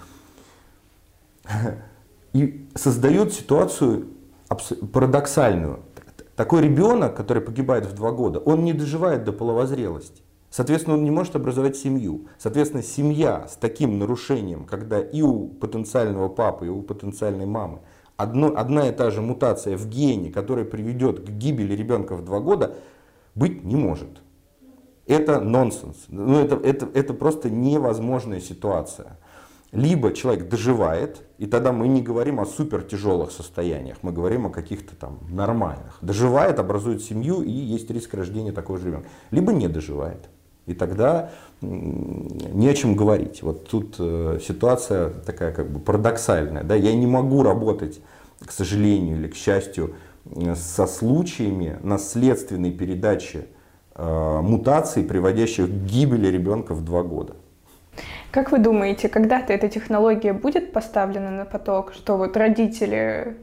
и 2.34 2.68
создает 2.76 3.34
ситуацию 3.34 4.08
парадоксальную. 4.92 5.80
Такой 6.36 6.64
ребенок, 6.64 7.16
который 7.16 7.42
погибает 7.42 7.86
в 7.86 7.94
два 7.94 8.12
года, 8.12 8.40
он 8.40 8.64
не 8.64 8.74
доживает 8.74 9.24
до 9.24 9.32
половозрелости. 9.32 10.22
Соответственно, 10.50 10.98
он 10.98 11.04
не 11.04 11.12
может 11.12 11.36
образовать 11.36 11.78
семью. 11.78 12.28
Соответственно, 12.38 12.84
семья 12.84 13.48
с 13.48 13.56
таким 13.56 13.98
нарушением, 13.98 14.66
когда 14.66 15.00
и 15.00 15.22
у 15.22 15.48
потенциального 15.48 16.30
папы, 16.30 16.68
и 16.68 16.70
у 16.70 16.82
потенциальной 16.82 17.46
мамы 17.46 17.80
одно, 18.18 18.54
одна 18.56 18.90
и 18.90 18.92
та 18.92 19.12
же 19.12 19.22
мутация 19.22 19.78
в 19.78 19.88
гене, 19.88 20.32
которая 20.32 20.66
приведет 20.66 21.26
к 21.26 21.30
гибели 21.30 21.76
ребенка 21.76 22.16
в 22.16 22.24
два 22.24 22.40
года, 22.40 22.76
быть 23.36 23.64
не 23.64 23.76
может. 23.76 24.22
Это 25.06 25.40
нонсенс. 25.40 26.06
Ну, 26.08 26.40
это, 26.40 26.56
это, 26.56 26.88
это 26.94 27.14
просто 27.14 27.50
невозможная 27.50 28.40
ситуация. 28.40 29.18
Либо 29.72 30.14
человек 30.14 30.48
доживает, 30.48 31.22
и 31.44 31.46
тогда 31.46 31.74
мы 31.74 31.90
не 31.90 32.02
говорим 32.02 32.40
о 32.40 32.46
супер 32.46 32.84
тяжелых 32.84 33.34
состояниях, 33.34 33.98
мы 34.02 34.14
говорим 34.14 34.46
о 34.46 34.50
каких-то 34.50 34.96
там 34.96 35.20
нормальных. 35.30 35.98
Доживает, 36.00 36.58
образует 36.58 37.04
семью 37.04 37.42
и 37.42 37.52
есть 37.52 37.92
риск 37.92 38.14
рождения 38.14 38.54
такого 38.54 38.80
же 38.80 38.88
ребенка. 38.88 39.10
Либо 39.30 39.52
не 39.52 39.68
доживает. 39.68 40.30
И 40.68 40.74
тогда 40.74 41.32
не 41.60 42.70
о 42.70 42.74
чем 42.74 42.96
говорить. 42.96 43.44
Вот 43.44 43.68
тут 43.68 43.96
э, 44.00 44.40
ситуация 44.42 45.10
такая 45.10 45.52
как 45.52 45.70
бы 45.70 45.82
парадоксальная. 45.82 46.64
Да? 46.64 46.76
Я 46.76 46.96
не 46.96 47.08
могу 47.08 47.44
работать, 47.44 48.00
к 48.40 48.50
сожалению 48.54 49.18
или 49.18 49.28
к 49.28 49.36
счастью, 49.36 49.96
со 50.56 50.88
случаями 50.88 51.78
наследственной 51.84 52.72
передачи 52.72 53.48
э, 53.96 54.40
мутаций, 54.42 55.04
приводящих 55.04 55.68
к 55.68 55.72
гибели 55.72 56.28
ребенка 56.28 56.74
в 56.74 56.86
два 56.86 57.04
года. 57.04 57.36
Как 58.34 58.52
вы 58.52 58.58
думаете, 58.58 59.10
когда-то 59.10 59.54
эта 59.54 59.70
технология 59.70 60.34
будет 60.34 60.74
поставлена 60.74 61.30
на 61.30 61.46
поток, 61.46 61.94
что 61.94 62.18
вот 62.18 62.36
родители 62.36 63.38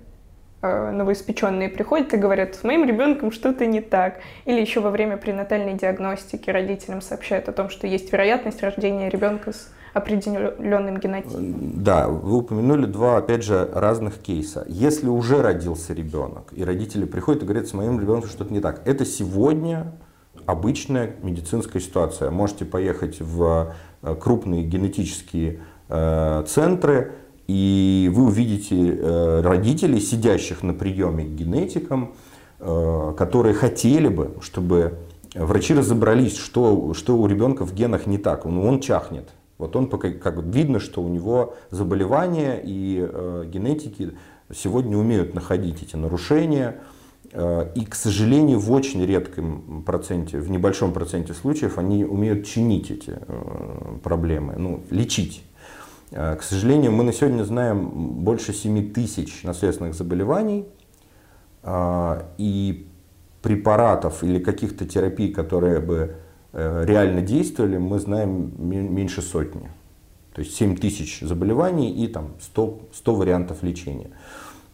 э, 0.62 0.90
новоиспеченные 0.90 1.68
приходят 1.68 2.12
и 2.12 2.16
говорят, 2.16 2.56
с 2.56 2.64
моим 2.64 2.84
ребенком 2.84 3.30
что-то 3.30 3.66
не 3.66 3.80
так. 3.80 4.18
Или 4.46 4.60
еще 4.60 4.80
во 4.80 4.90
время 4.90 5.16
пренатальной 5.16 5.74
диагностики 5.74 6.50
родителям 6.50 7.02
сообщают 7.02 7.48
о 7.48 7.52
том, 7.52 7.70
что 7.70 7.86
есть 7.86 8.10
вероятность 8.10 8.64
рождения 8.64 9.08
ребенка 9.08 9.52
с 9.52 9.72
определенным 9.94 10.96
генотипом. 10.96 11.84
Да, 11.84 12.08
вы 12.08 12.38
упомянули 12.38 12.86
два, 12.86 13.18
опять 13.18 13.44
же, 13.44 13.70
разных 13.72 14.18
кейса. 14.18 14.64
Если 14.66 15.06
уже 15.06 15.40
родился 15.40 15.94
ребенок, 15.94 16.48
и 16.50 16.64
родители 16.64 17.04
приходят 17.04 17.44
и 17.44 17.46
говорят, 17.46 17.68
с 17.68 17.74
моим 17.74 18.00
ребенком 18.00 18.28
что-то 18.28 18.52
не 18.52 18.58
так, 18.58 18.82
это 18.86 19.04
сегодня 19.04 19.92
обычная 20.46 21.12
медицинская 21.22 21.80
ситуация. 21.80 22.30
Можете 22.30 22.64
поехать 22.64 23.20
в 23.20 23.72
крупные 24.02 24.64
генетические 24.64 25.60
э, 25.88 26.44
центры, 26.46 27.12
и 27.46 28.10
вы 28.12 28.26
увидите 28.26 28.76
э, 28.76 29.40
родителей, 29.42 30.00
сидящих 30.00 30.62
на 30.62 30.74
приеме 30.74 31.24
к 31.24 31.28
генетикам, 31.28 32.14
которые 33.16 33.54
хотели 33.54 34.08
бы, 34.08 34.34
чтобы 34.42 34.98
врачи 35.34 35.74
разобрались, 35.74 36.36
что, 36.36 36.92
что 36.94 37.16
у 37.16 37.26
ребенка 37.26 37.64
в 37.64 37.74
генах 37.74 38.06
не 38.06 38.18
так. 38.18 38.46
Он, 38.46 38.58
он 38.58 38.80
чахнет. 38.80 39.28
Вот 39.58 39.76
он 39.76 39.88
пока, 39.88 40.10
как 40.10 40.42
видно, 40.42 40.80
что 40.80 41.02
у 41.02 41.08
него 41.08 41.54
заболевания 41.70 42.60
и 42.62 43.06
э, 43.06 43.44
генетики 43.46 44.12
сегодня 44.54 44.96
умеют 44.96 45.34
находить 45.34 45.82
эти 45.82 45.96
нарушения. 45.96 46.80
Э, 47.32 47.70
и, 47.74 47.84
к 47.84 47.94
сожалению, 47.94 48.58
в 48.58 48.70
очень 48.72 49.04
редком 49.04 49.82
проценте, 49.84 50.38
в 50.38 50.50
небольшом 50.50 50.92
проценте 50.92 51.34
случаев 51.34 51.78
они 51.78 52.04
умеют 52.04 52.46
чинить 52.46 52.90
эти 52.90 53.18
э, 53.20 53.98
проблемы, 54.02 54.54
ну, 54.56 54.82
лечить. 54.90 55.44
Э, 56.10 56.36
к 56.36 56.42
сожалению, 56.42 56.92
мы 56.92 57.04
на 57.04 57.12
сегодня 57.12 57.44
знаем 57.44 57.88
больше 57.88 58.52
7 58.52 58.92
тысяч 58.92 59.42
наследственных 59.44 59.94
заболеваний, 59.94 60.66
и 62.38 62.88
препаратов 63.42 64.24
или 64.24 64.38
каких-то 64.38 64.86
терапий, 64.86 65.30
которые 65.30 65.78
бы 65.78 66.16
реально 66.54 67.20
действовали, 67.20 67.76
мы 67.76 67.98
знаем 67.98 68.54
меньше 68.56 69.20
сотни. 69.20 69.70
То 70.32 70.40
есть 70.40 70.56
7 70.56 70.78
тысяч 70.78 71.20
заболеваний 71.20 71.92
и 71.92 72.08
там 72.08 72.30
100, 72.40 72.88
100 72.94 73.14
вариантов 73.14 73.62
лечения 73.62 74.08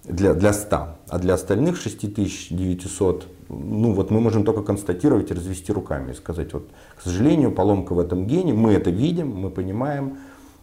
для, 0.08 0.34
для 0.34 0.52
100, 0.52 0.76
а 1.08 1.18
для 1.18 1.34
остальных 1.34 1.76
6900, 1.76 3.26
ну 3.48 3.92
вот 3.92 4.10
мы 4.10 4.20
можем 4.20 4.44
только 4.44 4.62
констатировать 4.62 5.30
и 5.30 5.34
развести 5.34 5.72
руками 5.72 6.12
и 6.12 6.14
сказать, 6.14 6.52
вот, 6.52 6.68
к 6.96 7.02
сожалению, 7.02 7.52
поломка 7.52 7.92
в 7.92 7.98
этом 7.98 8.26
гене, 8.26 8.54
мы 8.54 8.72
это 8.72 8.90
видим, 8.90 9.28
мы 9.28 9.50
понимаем, 9.50 10.18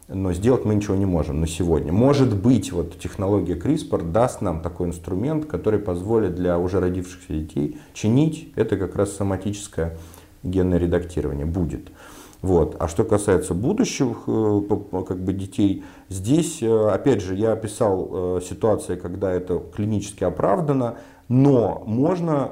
но 0.07 0.33
сделать 0.33 0.65
мы 0.65 0.75
ничего 0.75 0.95
не 0.95 1.05
можем 1.05 1.39
на 1.39 1.47
сегодня. 1.47 1.91
Может 1.91 2.35
быть, 2.35 2.71
вот 2.71 2.99
технология 2.99 3.55
CRISPR 3.55 4.11
даст 4.11 4.41
нам 4.41 4.61
такой 4.61 4.87
инструмент, 4.87 5.45
который 5.45 5.79
позволит 5.79 6.35
для 6.35 6.57
уже 6.59 6.79
родившихся 6.79 7.33
детей 7.33 7.79
чинить 7.93 8.51
это 8.55 8.77
как 8.77 8.95
раз 8.95 9.13
соматическое 9.13 9.97
генное 10.43 10.77
редактирование 10.77 11.45
будет. 11.45 11.89
Вот. 12.43 12.75
А 12.77 12.89
что 12.89 13.05
касается 13.05 13.53
будущих 13.53 14.23
э, 14.27 14.61
как 15.07 15.23
бы, 15.23 15.31
детей, 15.31 15.85
здесь, 16.09 16.61
э, 16.61 16.89
опять 16.89 17.21
же, 17.21 17.35
я 17.35 17.53
описал 17.53 18.09
э, 18.37 18.41
ситуации, 18.41 18.97
когда 18.97 19.31
это 19.31 19.63
клинически 19.73 20.25
оправдано. 20.25 20.97
Но 21.29 21.81
можно 21.87 22.51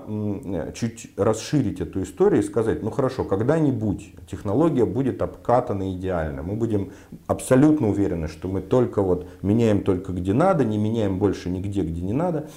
чуть 0.74 1.12
расширить 1.18 1.82
эту 1.82 2.04
историю 2.04 2.42
и 2.42 2.46
сказать, 2.46 2.82
ну 2.82 2.90
хорошо, 2.90 3.26
когда-нибудь 3.26 4.16
технология 4.32 4.86
будет 4.86 5.22
обкатана 5.22 5.92
идеально. 5.94 6.42
Мы 6.42 6.56
будем 6.56 6.94
абсолютно 7.28 7.90
уверены, 7.90 8.30
что 8.30 8.48
мы 8.48 8.62
только 8.62 9.02
вот 9.02 9.28
меняем 9.42 9.84
только 9.84 10.14
где 10.14 10.32
надо, 10.32 10.64
не 10.64 10.78
меняем 10.78 11.20
больше 11.20 11.50
нигде, 11.50 11.82
где 11.82 12.02
не 12.02 12.14
надо. 12.14 12.50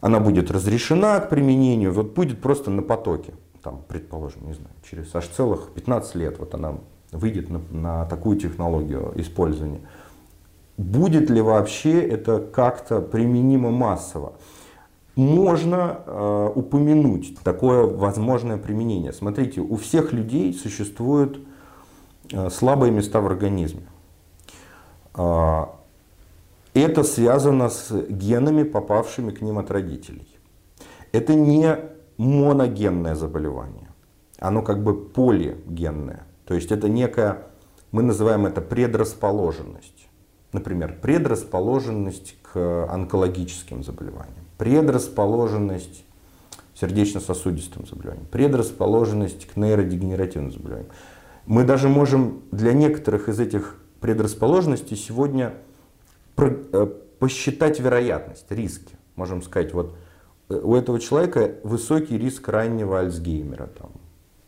Она 0.00 0.20
будет 0.20 0.48
разрешена 0.52 1.18
к 1.18 1.28
применению, 1.28 1.92
вот 1.92 2.14
будет 2.14 2.40
просто 2.40 2.70
на 2.70 2.82
потоке. 2.82 3.34
Там, 3.62 3.82
предположим, 3.88 4.46
не 4.46 4.54
знаю, 4.54 4.70
через 4.88 5.14
аж 5.14 5.26
целых 5.28 5.72
15 5.74 6.14
лет 6.14 6.38
вот 6.38 6.54
она 6.54 6.78
выйдет 7.12 7.50
на, 7.50 7.60
на 7.70 8.04
такую 8.06 8.38
технологию 8.38 9.12
использования. 9.16 9.80
Будет 10.76 11.28
ли 11.28 11.40
вообще 11.40 12.00
это 12.00 12.40
как-то 12.40 13.00
применимо 13.00 13.70
массово? 13.70 14.32
можно 15.20 16.00
э, 16.06 16.50
упомянуть 16.54 17.38
такое 17.42 17.84
возможное 17.84 18.56
применение. 18.56 19.12
Смотрите, 19.12 19.60
у 19.60 19.76
всех 19.76 20.12
людей 20.12 20.54
существуют 20.54 21.40
э, 22.32 22.48
слабые 22.50 22.92
места 22.92 23.20
в 23.20 23.26
организме. 23.26 23.86
Э, 25.14 25.66
это 26.74 27.02
связано 27.02 27.68
с 27.68 27.92
генами, 28.08 28.62
попавшими 28.62 29.30
к 29.30 29.42
ним 29.42 29.58
от 29.58 29.70
родителей. 29.70 30.28
Это 31.12 31.34
не 31.34 31.76
моногенное 32.20 33.14
заболевание. 33.14 33.88
Оно 34.38 34.62
как 34.62 34.82
бы 34.82 34.94
полигенное. 34.94 36.26
То 36.44 36.54
есть 36.54 36.72
это 36.72 36.88
некая, 36.88 37.46
мы 37.92 38.02
называем 38.02 38.46
это 38.46 38.60
предрасположенность. 38.60 40.08
Например, 40.52 40.98
предрасположенность 41.00 42.36
к 42.42 42.86
онкологическим 42.90 43.84
заболеваниям 43.84 44.44
предрасположенность 44.60 46.04
сердечно-сосудистым 46.74 47.86
заболеваниям, 47.86 48.26
предрасположенность 48.26 49.46
к 49.46 49.56
нейродегенеративным 49.56 50.52
заболеваниям. 50.52 50.92
Мы 51.46 51.64
даже 51.64 51.88
можем 51.88 52.42
для 52.52 52.74
некоторых 52.74 53.30
из 53.30 53.40
этих 53.40 53.76
предрасположенностей 54.02 54.98
сегодня 54.98 55.54
э, 56.36 56.86
посчитать 57.18 57.80
вероятность, 57.80 58.44
риски. 58.50 58.96
Можем 59.16 59.40
сказать, 59.40 59.72
вот 59.72 59.96
у 60.50 60.74
этого 60.74 60.98
человека 60.98 61.56
высокий 61.62 62.18
риск 62.18 62.48
раннего 62.48 62.98
Альцгеймера, 62.98 63.66
там, 63.66 63.92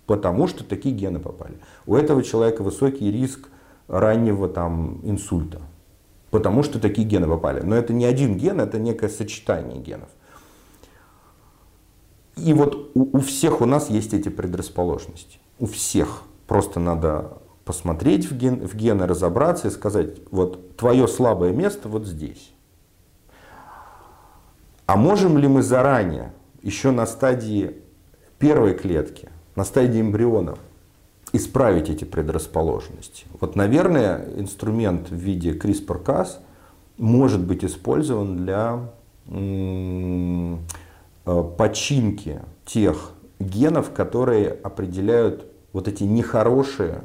потому 0.06 0.48
что 0.48 0.64
такие 0.64 0.94
гены 0.94 1.20
попали. 1.20 1.58
У 1.86 1.94
этого 1.94 2.22
человека 2.22 2.62
высокий 2.62 3.10
риск 3.10 3.48
раннего 3.88 4.48
там, 4.48 5.00
инсульта, 5.04 5.60
потому 6.30 6.62
что 6.62 6.80
такие 6.80 7.06
гены 7.06 7.28
попали. 7.28 7.60
Но 7.60 7.76
это 7.76 7.92
не 7.92 8.04
один 8.04 8.36
ген, 8.36 8.60
это 8.60 8.78
некое 8.78 9.08
сочетание 9.08 9.80
генов. 9.80 10.08
И 12.36 12.52
вот 12.54 12.90
у, 12.94 13.16
у 13.18 13.20
всех 13.20 13.60
у 13.60 13.66
нас 13.66 13.90
есть 13.90 14.14
эти 14.14 14.28
предрасположенности. 14.28 15.38
У 15.58 15.66
всех. 15.66 16.22
Просто 16.46 16.80
надо 16.80 17.38
посмотреть 17.64 18.30
в, 18.30 18.36
ген, 18.36 18.66
в 18.66 18.74
гены, 18.74 19.06
разобраться 19.06 19.68
и 19.68 19.70
сказать, 19.70 20.16
вот 20.30 20.76
твое 20.76 21.06
слабое 21.06 21.52
место 21.52 21.88
вот 21.88 22.06
здесь. 22.06 22.51
А 24.86 24.96
можем 24.96 25.38
ли 25.38 25.48
мы 25.48 25.62
заранее, 25.62 26.32
еще 26.62 26.90
на 26.90 27.06
стадии 27.06 27.76
первой 28.38 28.74
клетки, 28.74 29.28
на 29.56 29.64
стадии 29.64 30.00
эмбрионов, 30.00 30.58
исправить 31.32 31.88
эти 31.88 32.04
предрасположенности. 32.04 33.24
Вот, 33.40 33.56
наверное, 33.56 34.24
инструмент 34.36 35.08
в 35.10 35.14
виде 35.14 35.52
CRISPR-Cas 35.52 36.38
может 36.98 37.40
быть 37.40 37.64
использован 37.64 38.36
для 38.36 38.90
э, 39.28 40.56
починки 41.56 42.40
тех 42.66 43.12
генов, 43.38 43.92
которые 43.92 44.50
определяют 44.50 45.46
вот 45.72 45.88
эти 45.88 46.04
нехорошие, 46.04 47.02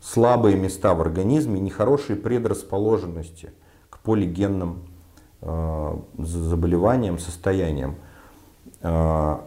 слабые 0.00 0.56
места 0.56 0.94
в 0.94 1.00
организме, 1.00 1.60
нехорошие 1.60 2.16
предрасположенности 2.16 3.52
к 3.90 4.00
полигенным 4.00 4.88
э, 5.46 5.96
заболеваниям, 6.18 7.18
состояниям. 7.18 7.96
Э, 8.82 9.38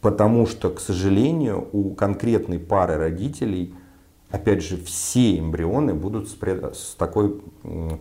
потому 0.00 0.46
что, 0.46 0.70
к 0.70 0.80
сожалению, 0.80 1.68
у 1.72 1.94
конкретной 1.94 2.58
пары 2.58 2.96
родителей, 2.96 3.74
опять 4.30 4.62
же, 4.62 4.76
все 4.76 5.38
эмбрионы 5.38 5.94
будут 5.94 6.28
с, 6.28 6.34
пред, 6.34 6.76
с 6.76 6.94
такой 6.94 7.42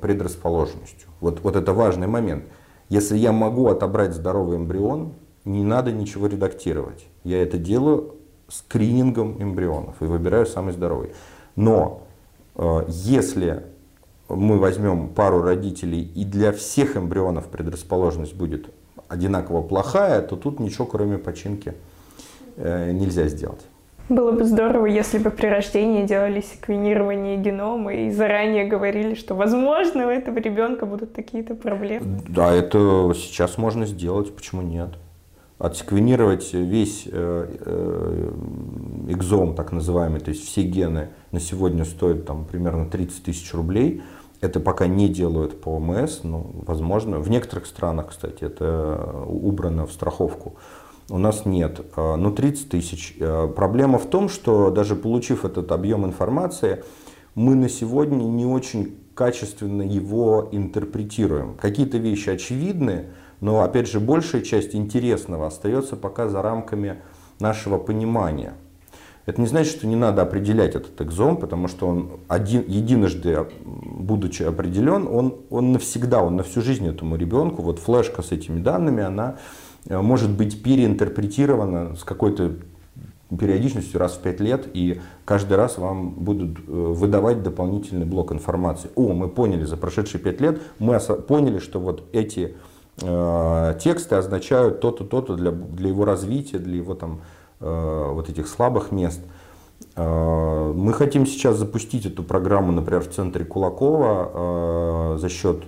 предрасположенностью. 0.02 1.10
Вот, 1.22 1.40
вот 1.42 1.56
это 1.56 1.74
важный 1.74 2.08
момент. 2.08 2.46
Если 2.90 3.18
я 3.18 3.32
могу 3.32 3.68
отобрать 3.68 4.14
здоровый 4.14 4.58
эмбрион, 4.58 5.14
не 5.46 5.64
надо 5.64 5.92
ничего 5.92 6.28
редактировать. 6.28 7.08
Я 7.24 7.42
это 7.42 7.58
делаю 7.58 8.16
скринингом 8.48 9.42
эмбрионов 9.42 10.02
и 10.02 10.06
выбираю 10.06 10.46
самый 10.46 10.74
здоровый. 10.74 11.12
Но 11.56 12.04
э, 12.56 12.86
если 12.88 13.64
мы 14.30 14.58
возьмем 14.58 15.10
пару 15.10 15.42
родителей 15.42 16.02
и 16.16 16.26
для 16.26 16.52
всех 16.52 16.98
эмбрионов 16.98 17.48
предрасположенность 17.48 18.36
будет 18.36 18.68
одинаково 19.08 19.62
плохая, 19.62 20.22
то 20.22 20.36
тут 20.36 20.60
ничего 20.60 20.86
кроме 20.86 21.18
починки 21.18 21.74
Э, 22.58 22.92
нельзя 22.92 23.28
сделать. 23.28 23.62
Было 24.08 24.32
бы 24.32 24.44
здорово, 24.44 24.86
если 24.86 25.18
бы 25.18 25.32
при 25.32 25.48
рождении 25.48 26.04
делали 26.06 26.40
секвенирование 26.40 27.38
генома 27.38 27.94
и 27.94 28.12
заранее 28.12 28.66
говорили, 28.66 29.16
что, 29.16 29.34
возможно, 29.34 30.08
у 30.08 30.10
этого 30.10 30.38
ребенка 30.38 30.86
будут 30.86 31.14
такие-то 31.14 31.56
проблемы. 31.56 32.22
Да, 32.28 32.54
это 32.54 33.12
сейчас 33.16 33.58
можно 33.58 33.88
сделать, 33.88 34.34
почему 34.34 34.62
нет? 34.62 34.90
Отсеквенировать 35.66 36.54
весь 36.54 37.08
э, 37.12 37.56
э, 37.60 38.32
экзом, 39.08 39.56
так 39.56 39.72
называемый, 39.72 40.20
то 40.20 40.30
есть 40.30 40.46
все 40.46 40.62
гены 40.62 41.10
на 41.32 41.40
сегодня 41.40 41.86
стоят 41.86 42.28
там, 42.28 42.46
примерно 42.46 42.88
30 42.88 43.24
тысяч 43.24 43.52
рублей. 43.54 44.04
Это 44.42 44.60
пока 44.60 44.86
не 44.86 45.10
делают 45.10 45.60
по 45.62 45.70
ОМС, 45.78 46.20
но 46.22 46.52
возможно. 46.68 47.20
В 47.20 47.32
некоторых 47.32 47.66
странах, 47.66 48.10
кстати, 48.10 48.44
это 48.44 49.24
убрано 49.28 49.88
в 49.88 49.92
страховку. 49.92 50.58
У 51.10 51.18
нас 51.18 51.46
нет. 51.46 51.82
А, 51.96 52.16
ну, 52.16 52.32
30 52.32 52.70
тысяч. 52.70 53.18
Проблема 53.56 53.98
в 53.98 54.06
том, 54.06 54.30
что 54.30 54.70
даже 54.70 54.96
получив 54.96 55.46
этот 55.46 55.72
объем 55.72 56.06
информации, 56.06 56.84
мы 57.34 57.56
на 57.56 57.70
сегодня 57.70 58.24
не 58.24 58.46
очень 58.46 58.98
качественно 59.16 59.82
его 59.82 60.48
интерпретируем. 60.52 61.56
Какие-то 61.56 61.98
вещи 61.98 62.30
очевидны, 62.30 63.08
но, 63.46 63.62
опять 63.62 63.88
же, 63.88 64.00
большая 64.00 64.42
часть 64.42 64.76
интересного 64.76 65.48
остается 65.48 65.96
пока 65.96 66.28
за 66.28 66.42
рамками 66.42 66.98
нашего 67.40 67.78
понимания. 67.78 68.54
Это 69.26 69.42
не 69.42 69.48
значит, 69.48 69.74
что 69.74 69.88
не 69.88 69.96
надо 69.96 70.22
определять 70.22 70.76
этот 70.76 71.02
экзом, 71.02 71.38
потому 71.38 71.68
что 71.68 71.88
он 71.88 72.10
один, 72.28 72.64
единожды, 72.68 73.48
будучи 73.64 74.44
определен, 74.44 75.08
он, 75.08 75.36
он 75.50 75.72
навсегда, 75.72 76.22
он 76.22 76.36
на 76.36 76.44
всю 76.44 76.62
жизнь 76.62 76.88
этому 76.88 77.16
ребенку, 77.16 77.64
вот 77.64 77.80
флешка 77.80 78.22
с 78.22 78.32
этими 78.32 78.62
данными, 78.62 79.02
она 79.02 79.38
Э, 79.88 80.02
может 80.02 80.32
быть 80.32 80.62
переинтерпретировано 80.64 81.96
с 81.96 82.04
какой-то 82.04 82.56
периодичностью 83.38 84.00
раз 84.00 84.14
в 84.14 84.22
пять 84.22 84.40
лет, 84.40 84.68
и 84.74 85.02
каждый 85.26 85.58
раз 85.58 85.78
вам 85.78 86.12
будут 86.12 86.60
э, 86.60 86.62
выдавать 86.68 87.44
дополнительный 87.44 88.06
блок 88.06 88.32
информации. 88.32 88.90
О, 88.96 89.14
мы 89.14 89.30
поняли 89.30 89.64
за 89.64 89.78
прошедшие 89.78 90.22
пять 90.22 90.42
лет, 90.42 90.62
мы 90.80 91.00
поняли, 91.00 91.60
что 91.60 91.80
вот 91.80 92.04
эти 92.14 92.56
тексты 92.98 94.16
означают 94.16 94.80
то-то, 94.80 95.04
то-то 95.04 95.36
для, 95.36 95.52
для 95.52 95.90
его 95.90 96.06
развития, 96.06 96.60
для 96.60 96.78
его 96.78 96.96
там 96.96 97.22
э, 97.60 98.12
вот 98.14 98.30
этих 98.30 98.48
слабых 98.48 98.92
мест. 98.92 99.20
Э, 99.96 100.74
мы 100.74 100.94
хотим 100.94 101.26
сейчас 101.26 101.58
запустить 101.58 102.06
эту 102.06 102.24
программу, 102.24 102.72
например, 102.72 103.04
в 103.04 103.12
центре 103.12 103.44
Кулакова 103.44 105.16
э, 105.16 105.18
за 105.20 105.30
счет 105.30 105.64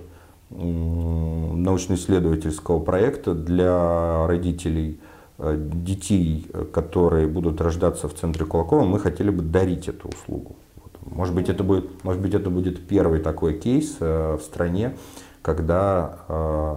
научно-исследовательского 0.50 2.80
проекта 2.80 3.34
для 3.34 4.26
родителей 4.26 4.98
э, 5.38 5.56
детей, 5.58 6.46
которые 6.72 7.26
будут 7.26 7.60
рождаться 7.60 8.08
в 8.08 8.14
центре 8.14 8.46
Кулакова, 8.46 8.84
мы 8.84 8.98
хотели 8.98 9.28
бы 9.28 9.42
дарить 9.42 9.88
эту 9.88 10.08
услугу. 10.08 10.56
Может 11.04 11.34
быть, 11.34 11.48
это 11.48 11.64
будет, 11.64 12.04
может 12.04 12.22
быть, 12.22 12.34
это 12.34 12.50
будет 12.50 12.86
первый 12.86 13.20
такой 13.20 13.58
кейс 13.58 13.96
э, 14.00 14.36
в 14.36 14.42
стране, 14.42 14.96
когда 15.42 16.18
э, 16.28 16.76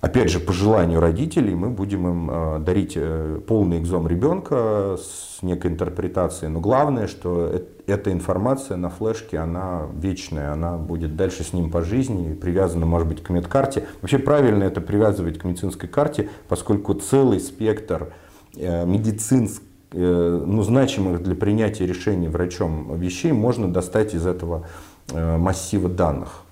Опять 0.00 0.30
же, 0.30 0.38
по 0.38 0.52
желанию 0.52 1.00
родителей 1.00 1.56
мы 1.56 1.70
будем 1.70 2.06
им 2.06 2.30
э, 2.30 2.58
дарить 2.60 2.92
э, 2.94 3.40
полный 3.44 3.80
экзом 3.80 4.06
ребенка 4.06 4.96
с 4.96 5.42
некой 5.42 5.72
интерпретацией. 5.72 6.52
Но 6.52 6.60
главное, 6.60 7.08
что 7.08 7.64
эта 7.88 8.12
информация 8.12 8.76
на 8.76 8.90
флешке, 8.90 9.38
она 9.38 9.88
вечная, 9.92 10.52
она 10.52 10.76
будет 10.76 11.16
дальше 11.16 11.42
с 11.42 11.52
ним 11.52 11.72
по 11.72 11.82
жизни, 11.82 12.34
привязана, 12.34 12.86
может 12.86 13.08
быть, 13.08 13.24
к 13.24 13.30
медкарте. 13.30 13.86
Вообще 14.00 14.18
правильно 14.18 14.62
это 14.62 14.80
привязывать 14.80 15.38
к 15.38 15.44
медицинской 15.44 15.88
карте, 15.88 16.28
поскольку 16.48 16.94
целый 16.94 17.40
спектр 17.40 18.12
э, 18.56 18.86
медицинских 18.86 19.64
ну, 19.90 20.62
значимых 20.62 21.22
для 21.22 21.34
принятия 21.34 21.86
решений 21.86 22.28
врачом 22.28 22.94
вещей 22.98 23.32
можно 23.32 23.72
достать 23.72 24.12
из 24.12 24.26
этого 24.26 24.66
массива 25.10 25.88
данных 25.88 26.42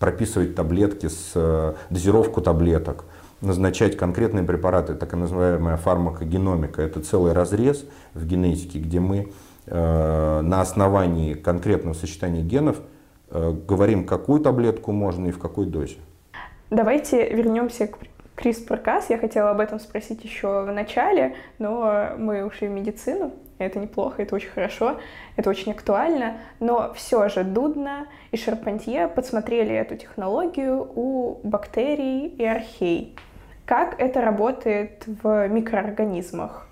прописывать 0.00 0.56
таблетки, 0.56 1.06
с, 1.06 1.32
э, 1.36 1.74
дозировку 1.90 2.40
таблеток, 2.40 3.04
назначать 3.42 3.96
конкретные 3.96 4.42
препараты, 4.42 4.94
так 4.94 5.12
называемая 5.12 5.76
фармакогеномика. 5.76 6.82
Это 6.82 7.00
целый 7.00 7.32
разрез 7.34 7.84
в 8.14 8.26
генетике, 8.26 8.78
где 8.80 8.98
мы 8.98 9.30
э, 9.66 10.40
на 10.40 10.60
основании 10.62 11.34
конкретного 11.34 11.94
сочетания 11.94 12.42
генов 12.42 12.80
э, 13.30 13.52
говорим, 13.68 14.06
какую 14.06 14.40
таблетку 14.40 14.90
можно 14.90 15.28
и 15.28 15.30
в 15.32 15.38
какой 15.38 15.66
дозе. 15.66 15.96
Давайте 16.70 17.28
вернемся 17.34 17.86
к 17.86 17.98
CRISPR-Cas. 18.36 19.04
Я 19.10 19.18
хотела 19.18 19.50
об 19.50 19.60
этом 19.60 19.78
спросить 19.80 20.24
еще 20.24 20.62
в 20.62 20.72
начале, 20.72 21.36
но 21.58 22.12
мы 22.16 22.44
ушли 22.44 22.68
в 22.68 22.70
медицину. 22.70 23.32
Это 23.64 23.78
неплохо, 23.78 24.22
это 24.22 24.34
очень 24.34 24.48
хорошо, 24.48 24.98
это 25.36 25.50
очень 25.50 25.72
актуально. 25.72 26.38
Но 26.60 26.94
все 26.94 27.28
же 27.28 27.44
Дудна 27.44 28.06
и 28.30 28.36
Шарпантье 28.36 29.06
подсмотрели 29.06 29.74
эту 29.74 29.96
технологию 29.96 30.90
у 30.94 31.40
бактерий 31.42 32.26
и 32.28 32.44
архей. 32.44 33.16
Как 33.66 34.00
это 34.00 34.22
работает 34.22 35.04
в 35.06 35.46
микроорганизмах? 35.48 36.66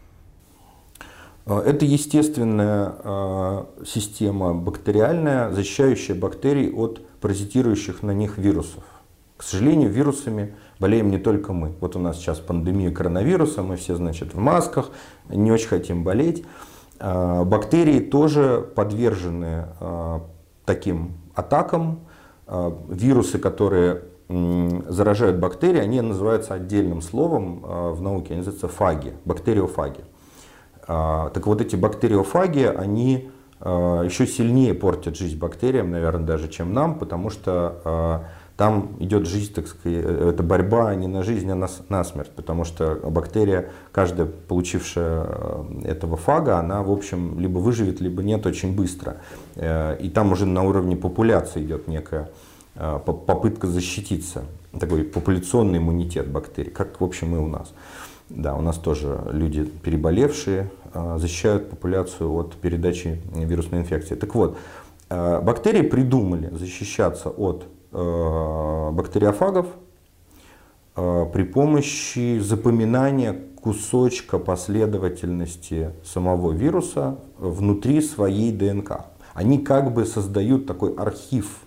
А, 1.44 1.62
это 1.62 1.84
естественная 1.84 2.94
а, 3.04 3.66
система 3.86 4.54
бактериальная, 4.54 5.50
защищающая 5.50 6.14
бактерий 6.14 6.72
от 6.72 7.06
паразитирующих 7.20 8.02
на 8.02 8.12
них 8.12 8.38
вирусов. 8.38 8.82
К 9.36 9.42
сожалению, 9.42 9.90
вирусами 9.90 10.54
болеем 10.80 11.10
не 11.10 11.18
только 11.18 11.52
мы. 11.52 11.72
Вот 11.80 11.94
у 11.96 11.98
нас 11.98 12.16
сейчас 12.16 12.38
пандемия 12.38 12.90
коронавируса, 12.90 13.62
мы 13.62 13.76
все, 13.76 13.94
значит, 13.94 14.34
в 14.34 14.38
масках, 14.38 14.90
не 15.28 15.52
очень 15.52 15.68
хотим 15.68 16.02
болеть. 16.02 16.44
А, 17.00 17.44
бактерии 17.44 18.00
тоже 18.00 18.68
подвержены 18.74 19.66
таким 20.64 21.14
атакам. 21.34 22.00
Вирусы, 22.88 23.38
которые 23.38 24.02
заражают 24.28 25.38
бактерии, 25.38 25.80
они 25.80 26.00
называются 26.02 26.54
отдельным 26.54 27.00
словом 27.00 27.64
а, 27.64 27.92
в 27.92 28.02
науке, 28.02 28.34
они 28.34 28.38
называются 28.38 28.68
фаги, 28.68 29.14
бактериофаги. 29.24 30.04
А, 30.86 31.30
так 31.30 31.46
вот 31.46 31.62
эти 31.62 31.76
бактериофаги, 31.76 32.64
они 32.64 33.30
а, 33.60 34.02
еще 34.02 34.26
сильнее 34.26 34.74
портят 34.74 35.16
жизнь 35.16 35.38
бактериям, 35.38 35.90
наверное, 35.90 36.26
даже, 36.26 36.48
чем 36.48 36.74
нам, 36.74 36.98
потому 36.98 37.30
что 37.30 38.26
там 38.58 38.96
идет 38.98 39.26
жизнь, 39.26 39.54
так 39.54 39.66
сказать, 39.66 40.04
э, 40.04 40.30
это 40.34 40.42
борьба 40.42 40.94
не 40.94 41.06
на 41.06 41.22
жизнь, 41.22 41.50
а 41.50 41.54
на, 41.54 41.68
на 41.88 42.04
смерть, 42.04 42.32
потому 42.36 42.64
что 42.64 43.00
бактерия, 43.04 43.70
каждая 43.92 44.26
получившая 44.26 45.26
этого 45.84 46.18
фага, 46.18 46.58
она, 46.58 46.82
в 46.82 46.90
общем, 46.90 47.40
либо 47.40 47.58
выживет, 47.58 48.02
либо 48.02 48.22
нет 48.22 48.44
очень 48.44 48.76
быстро. 48.76 49.16
Э, 49.54 49.96
и 49.98 50.10
там 50.10 50.32
уже 50.32 50.44
на 50.44 50.62
уровне 50.64 50.96
популяции 50.96 51.62
идет 51.62 51.88
некая 51.88 52.28
Э, 52.80 53.00
попытка 53.04 53.66
защититься, 53.66 54.44
такой 54.78 55.02
популяционный 55.02 55.78
иммунитет 55.78 56.28
бактерий, 56.28 56.70
как 56.70 57.00
в 57.00 57.04
общем 57.04 57.34
и 57.34 57.38
у 57.38 57.48
нас. 57.48 57.74
Да, 58.28 58.54
у 58.54 58.60
нас 58.60 58.76
тоже 58.76 59.20
люди 59.32 59.64
переболевшие 59.64 60.70
э, 60.94 61.16
защищают 61.18 61.70
популяцию 61.70 62.32
от 62.32 62.54
передачи 62.54 63.20
вирусной 63.34 63.80
инфекции. 63.80 64.14
Так 64.14 64.32
вот, 64.36 64.58
э, 65.08 65.40
бактерии 65.40 65.82
придумали 65.82 66.50
защищаться 66.54 67.30
от 67.30 67.64
бактериофагов 67.92 69.66
при 70.94 71.42
помощи 71.44 72.38
запоминания 72.38 73.36
кусочка 73.60 74.38
последовательности 74.38 75.92
самого 76.04 76.52
вируса 76.52 77.18
внутри 77.38 78.00
своей 78.00 78.52
ДНК. 78.52 79.06
Они 79.34 79.58
как 79.58 79.92
бы 79.92 80.04
создают 80.04 80.66
такой 80.66 80.94
архив 80.94 81.60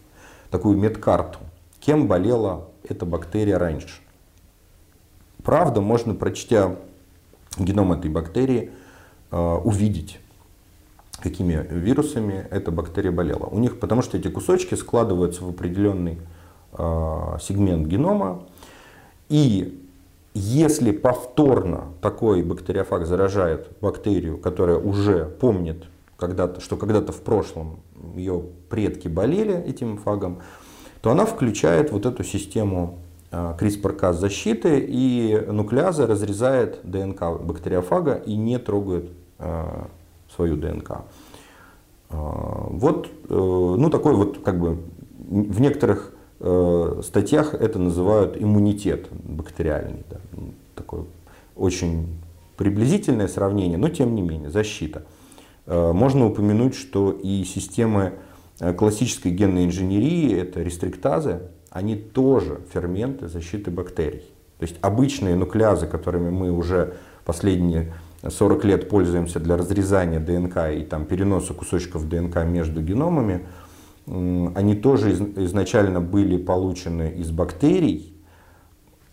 такую 0.49 0.77
медкарту, 0.77 1.39
кем 1.79 2.07
болела 2.07 2.67
эта 2.87 3.05
бактерия 3.05 3.57
раньше. 3.57 4.01
Правда, 5.43 5.81
можно, 5.81 6.13
прочтя 6.13 6.75
геном 7.57 7.93
этой 7.93 8.11
бактерии, 8.11 8.71
э, 9.31 9.37
увидеть, 9.63 10.19
какими 11.21 11.65
вирусами 11.69 12.45
эта 12.51 12.71
бактерия 12.71 13.11
болела. 13.11 13.45
У 13.45 13.59
них, 13.59 13.79
потому 13.79 14.01
что 14.01 14.17
эти 14.17 14.27
кусочки 14.27 14.75
складываются 14.75 15.43
в 15.43 15.49
определенный 15.49 16.19
э, 16.73 17.37
сегмент 17.41 17.87
генома, 17.87 18.43
и 19.29 19.81
если 20.33 20.91
повторно 20.91 21.85
такой 22.01 22.43
бактериофаг 22.43 23.05
заражает 23.05 23.67
бактерию, 23.81 24.37
которая 24.37 24.77
уже 24.77 25.25
помнит, 25.25 25.85
когда-то, 26.17 26.61
что 26.61 26.77
когда-то 26.77 27.11
в 27.11 27.21
прошлом 27.21 27.79
ее 28.15 28.43
предки 28.69 29.07
болели 29.07 29.55
этим 29.55 29.97
фагом, 29.97 30.39
то 31.01 31.11
она 31.11 31.25
включает 31.25 31.91
вот 31.91 32.05
эту 32.05 32.23
систему 32.23 32.99
а, 33.31 33.57
CRISPR-Cas 33.59 34.13
защиты, 34.13 34.79
и 34.87 35.43
нуклеаза 35.47 36.05
разрезает 36.05 36.79
ДНК 36.83 37.41
бактериофага 37.41 38.13
и 38.13 38.35
не 38.35 38.59
трогает 38.59 39.09
а, 39.39 39.89
свою 40.35 40.57
ДНК. 40.57 41.03
А, 42.09 42.67
вот, 42.69 43.07
э, 43.07 43.33
ну 43.33 43.89
такой 43.89 44.13
вот, 44.15 44.39
как 44.43 44.59
бы, 44.59 44.79
в 45.17 45.61
некоторых 45.61 46.13
э, 46.39 47.01
статьях 47.03 47.53
это 47.53 47.79
называют 47.79 48.41
иммунитет 48.41 49.07
бактериальный. 49.11 50.03
Да, 50.09 50.17
такое 50.75 51.05
очень 51.55 52.07
приблизительное 52.57 53.27
сравнение, 53.27 53.77
но 53.77 53.89
тем 53.89 54.15
не 54.15 54.21
менее, 54.21 54.49
защита. 54.49 55.03
Э, 55.65 55.91
можно 55.93 56.27
упомянуть, 56.27 56.75
что 56.75 57.11
и 57.11 57.43
системы 57.43 58.13
классической 58.77 59.31
генной 59.31 59.65
инженерии, 59.65 60.37
это 60.37 60.61
рестриктазы, 60.61 61.41
они 61.71 61.95
тоже 61.95 62.61
ферменты 62.71 63.27
защиты 63.27 63.71
бактерий. 63.71 64.23
То 64.59 64.63
есть 64.65 64.75
обычные 64.81 65.35
нуклеазы, 65.35 65.87
которыми 65.87 66.29
мы 66.29 66.51
уже 66.51 66.93
последние 67.25 67.93
40 68.27 68.65
лет 68.65 68.89
пользуемся 68.89 69.39
для 69.39 69.57
разрезания 69.57 70.19
ДНК 70.19 70.57
и 70.75 70.83
там, 70.83 71.05
переноса 71.05 71.53
кусочков 71.53 72.07
ДНК 72.07 72.43
между 72.45 72.81
геномами, 72.81 73.47
они 74.05 74.75
тоже 74.75 75.11
изначально 75.37 76.01
были 76.01 76.37
получены 76.37 77.13
из 77.17 77.31
бактерий, 77.31 78.13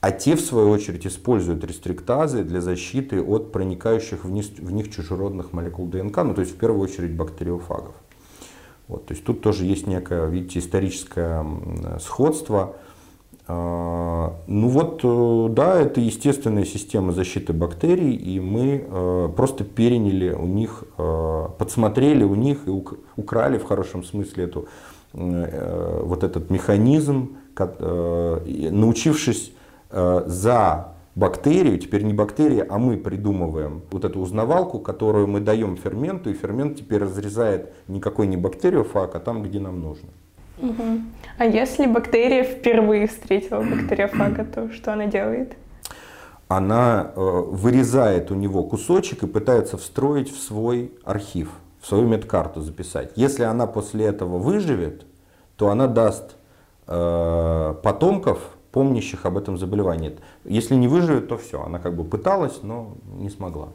а 0.01 0.13
те, 0.13 0.37
в 0.37 0.41
свою 0.41 0.71
очередь, 0.71 1.07
используют 1.07 1.65
рестриктазы 1.65 2.45
для 2.45 2.61
защиты 2.61 3.21
от 3.21 3.53
проникающих 3.53 4.25
в 4.25 4.31
них, 4.31 4.91
чужеродных 4.91 5.53
молекул 5.53 5.87
ДНК, 5.87 6.19
ну 6.19 6.35
то 6.35 6.41
есть 6.41 6.55
в 6.55 6.59
первую 6.59 6.83
очередь 6.83 7.15
бактериофагов. 7.17 7.95
Вот, 8.87 9.07
то 9.07 9.13
есть 9.13 9.25
тут 9.25 9.43
тоже 9.43 9.65
есть 9.65 9.87
некое, 9.87 10.27
видите, 10.27 10.61
историческое 10.61 11.45
сходство. 12.01 12.77
А, 13.51 14.35
ну 14.47 14.69
вот, 14.69 15.01
э, 15.03 15.49
да, 15.55 15.81
это 15.81 16.03
естественная 16.03 16.67
система 16.67 17.13
защиты 17.13 17.55
бактерий, 17.55 18.15
и 18.15 18.39
мы 18.41 18.85
э, 18.87 19.29
просто 19.35 19.65
переняли 19.65 20.33
у 20.33 20.45
них, 20.45 20.85
э, 20.99 21.47
подсмотрели 21.59 22.25
у 22.25 22.35
них 22.35 22.69
и 22.69 22.83
украли 23.17 23.57
в 23.57 23.65
хорошем 23.65 24.05
смысле 24.05 24.45
эту, 24.45 24.69
вот 25.15 26.23
этот 26.23 26.51
механизм, 26.51 27.39
научившись 27.57 29.53
за 29.91 30.89
бактерию, 31.15 31.79
теперь 31.79 32.03
не 32.03 32.13
бактерия, 32.13 32.67
а 32.69 32.77
мы 32.79 32.99
придумываем 32.99 33.81
вот 33.91 34.05
эту 34.05 34.21
узнавалку, 34.21 34.81
которую 34.81 35.27
мы 35.27 35.41
даем 35.41 35.79
ферменту, 35.79 36.29
и 36.29 36.35
фермент 36.35 36.77
теперь 36.77 37.05
разрезает 37.05 37.73
никакой 37.89 38.27
не 38.27 38.37
бактериофаг, 38.37 39.15
а 39.15 39.21
там, 39.21 39.43
где 39.43 39.59
нам 39.61 39.81
нужно. 39.81 40.11
Угу. 40.61 41.01
А 41.39 41.45
если 41.45 41.87
бактерия 41.87 42.45
впервые 42.45 43.07
встретила 43.07 43.63
бактериофага, 43.63 44.45
то 44.45 44.73
что 44.73 44.93
она 44.93 45.07
делает? 45.07 45.57
Она 46.49 47.13
э, 47.15 47.21
вырезает 47.21 48.31
у 48.31 48.35
него 48.35 48.65
кусочек 48.65 49.23
и 49.23 49.27
пытается 49.27 49.77
встроить 49.77 50.35
в 50.35 50.41
свой 50.41 50.93
архив, 51.05 51.51
в 51.81 51.87
свою 51.87 52.09
медкарту 52.09 52.63
записать. 52.63 53.13
Если 53.17 53.43
она 53.43 53.67
после 53.67 54.07
этого 54.07 54.39
выживет, 54.39 55.05
то 55.57 55.69
она 55.69 55.87
даст 55.87 56.37
э, 56.87 57.75
потомков, 57.83 58.41
помнящих 58.73 59.27
об 59.27 59.37
этом 59.37 59.59
заболевании. 59.59 60.17
Если 60.45 60.75
не 60.75 60.89
выживет, 60.89 61.29
то 61.29 61.37
все. 61.37 61.63
Она 61.63 61.79
как 61.79 61.95
бы 61.95 62.05
пыталась, 62.05 62.61
но 62.63 62.95
не 63.19 63.29
смогла. 63.29 63.69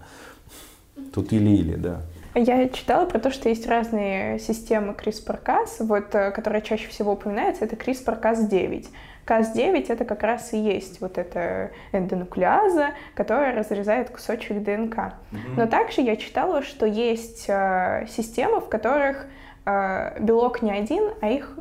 Тут 1.13 1.31
или-или, 1.31 1.75
да. 1.75 2.01
Я 2.35 2.67
читала 2.69 3.05
про 3.05 3.19
то, 3.19 3.31
что 3.31 3.49
есть 3.49 3.67
разные 3.67 4.39
системы 4.39 4.93
CRISPR-Cas, 4.93 5.85
вот, 5.85 6.15
э, 6.15 6.31
которая 6.31 6.61
чаще 6.61 6.87
всего 6.87 7.13
упоминается, 7.13 7.65
это 7.65 7.75
CRISPR-Cas9. 7.75 8.87
Cas9 9.25 9.85
это 9.87 10.03
как 10.03 10.23
раз 10.23 10.53
и 10.53 10.57
есть 10.57 10.99
вот 10.99 11.17
эта 11.17 11.71
эндонуклеаза, 11.91 12.89
которая 13.13 13.55
разрезает 13.55 14.09
кусочек 14.09 14.63
ДНК. 14.63 14.97
Mm-hmm. 14.97 15.53
Но 15.55 15.67
также 15.67 16.01
я 16.01 16.15
читала, 16.15 16.61
что 16.63 16.85
есть 16.85 17.45
э, 17.47 18.05
системы, 18.09 18.59
в 18.59 18.67
которых 18.67 19.27
э, 19.65 20.19
белок 20.19 20.61
не 20.61 20.71
один, 20.71 21.11
а 21.21 21.29
их 21.29 21.57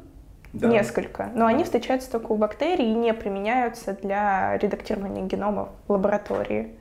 да. 0.53 0.69
несколько, 0.69 1.31
но 1.35 1.47
они 1.47 1.65
встречаются 1.65 2.11
только 2.11 2.33
у 2.33 2.37
бактерий 2.37 2.91
и 2.91 2.95
не 2.95 3.15
применяются 3.15 3.93
для 3.93 4.57
редактирования 4.59 5.23
геномов 5.23 5.69
в 5.87 5.93
лаборатории. 5.93 6.75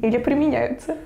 Или 0.00 0.16
применяются? 0.16 0.96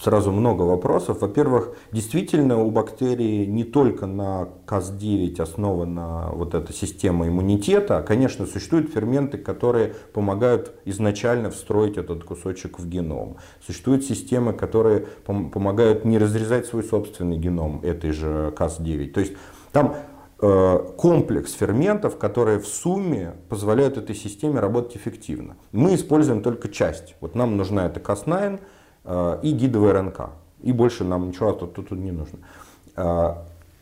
А, 0.00 0.04
сразу 0.04 0.32
много 0.32 0.62
вопросов. 0.62 1.20
Во-первых, 1.20 1.76
действительно 1.92 2.62
у 2.62 2.70
бактерий 2.70 3.46
не 3.46 3.64
только 3.64 4.06
на 4.06 4.48
Cas9 4.66 5.40
основана 5.40 6.30
вот 6.32 6.54
эта 6.54 6.72
система 6.72 7.28
иммунитета. 7.28 8.02
Конечно, 8.06 8.46
существуют 8.46 8.92
ферменты, 8.92 9.38
которые 9.38 9.94
помогают 10.12 10.72
изначально 10.84 11.50
встроить 11.50 11.98
этот 11.98 12.24
кусочек 12.24 12.78
в 12.78 12.88
геном. 12.88 13.36
Существуют 13.64 14.04
системы, 14.04 14.52
которые 14.52 15.06
помогают 15.24 16.04
не 16.04 16.18
разрезать 16.18 16.66
свой 16.66 16.84
собственный 16.84 17.36
геном 17.36 17.80
этой 17.82 18.12
же 18.12 18.52
Cas9. 18.56 19.08
То 19.12 19.20
есть 19.20 19.32
там 19.72 19.94
э, 20.40 20.78
комплекс 20.96 21.52
ферментов, 21.52 22.18
которые 22.18 22.58
в 22.58 22.66
сумме 22.66 23.34
позволяют 23.48 23.96
этой 23.98 24.14
системе 24.14 24.60
работать 24.60 24.96
эффективно. 24.96 25.56
Мы 25.72 25.94
используем 25.94 26.42
только 26.42 26.68
часть. 26.68 27.16
Вот 27.20 27.34
нам 27.34 27.56
нужна 27.56 27.86
эта 27.86 28.00
Cas9, 28.00 28.60
Э, 28.60 28.60
и 29.04 29.52
гидовая 29.52 29.94
РНК. 29.94 30.30
И 30.62 30.72
больше 30.72 31.04
нам 31.04 31.28
ничего 31.28 31.52
тут, 31.52 31.74
тут, 31.74 31.88
тут 31.88 31.98
не 31.98 32.12
нужно. 32.12 32.38
Э, 32.96 33.34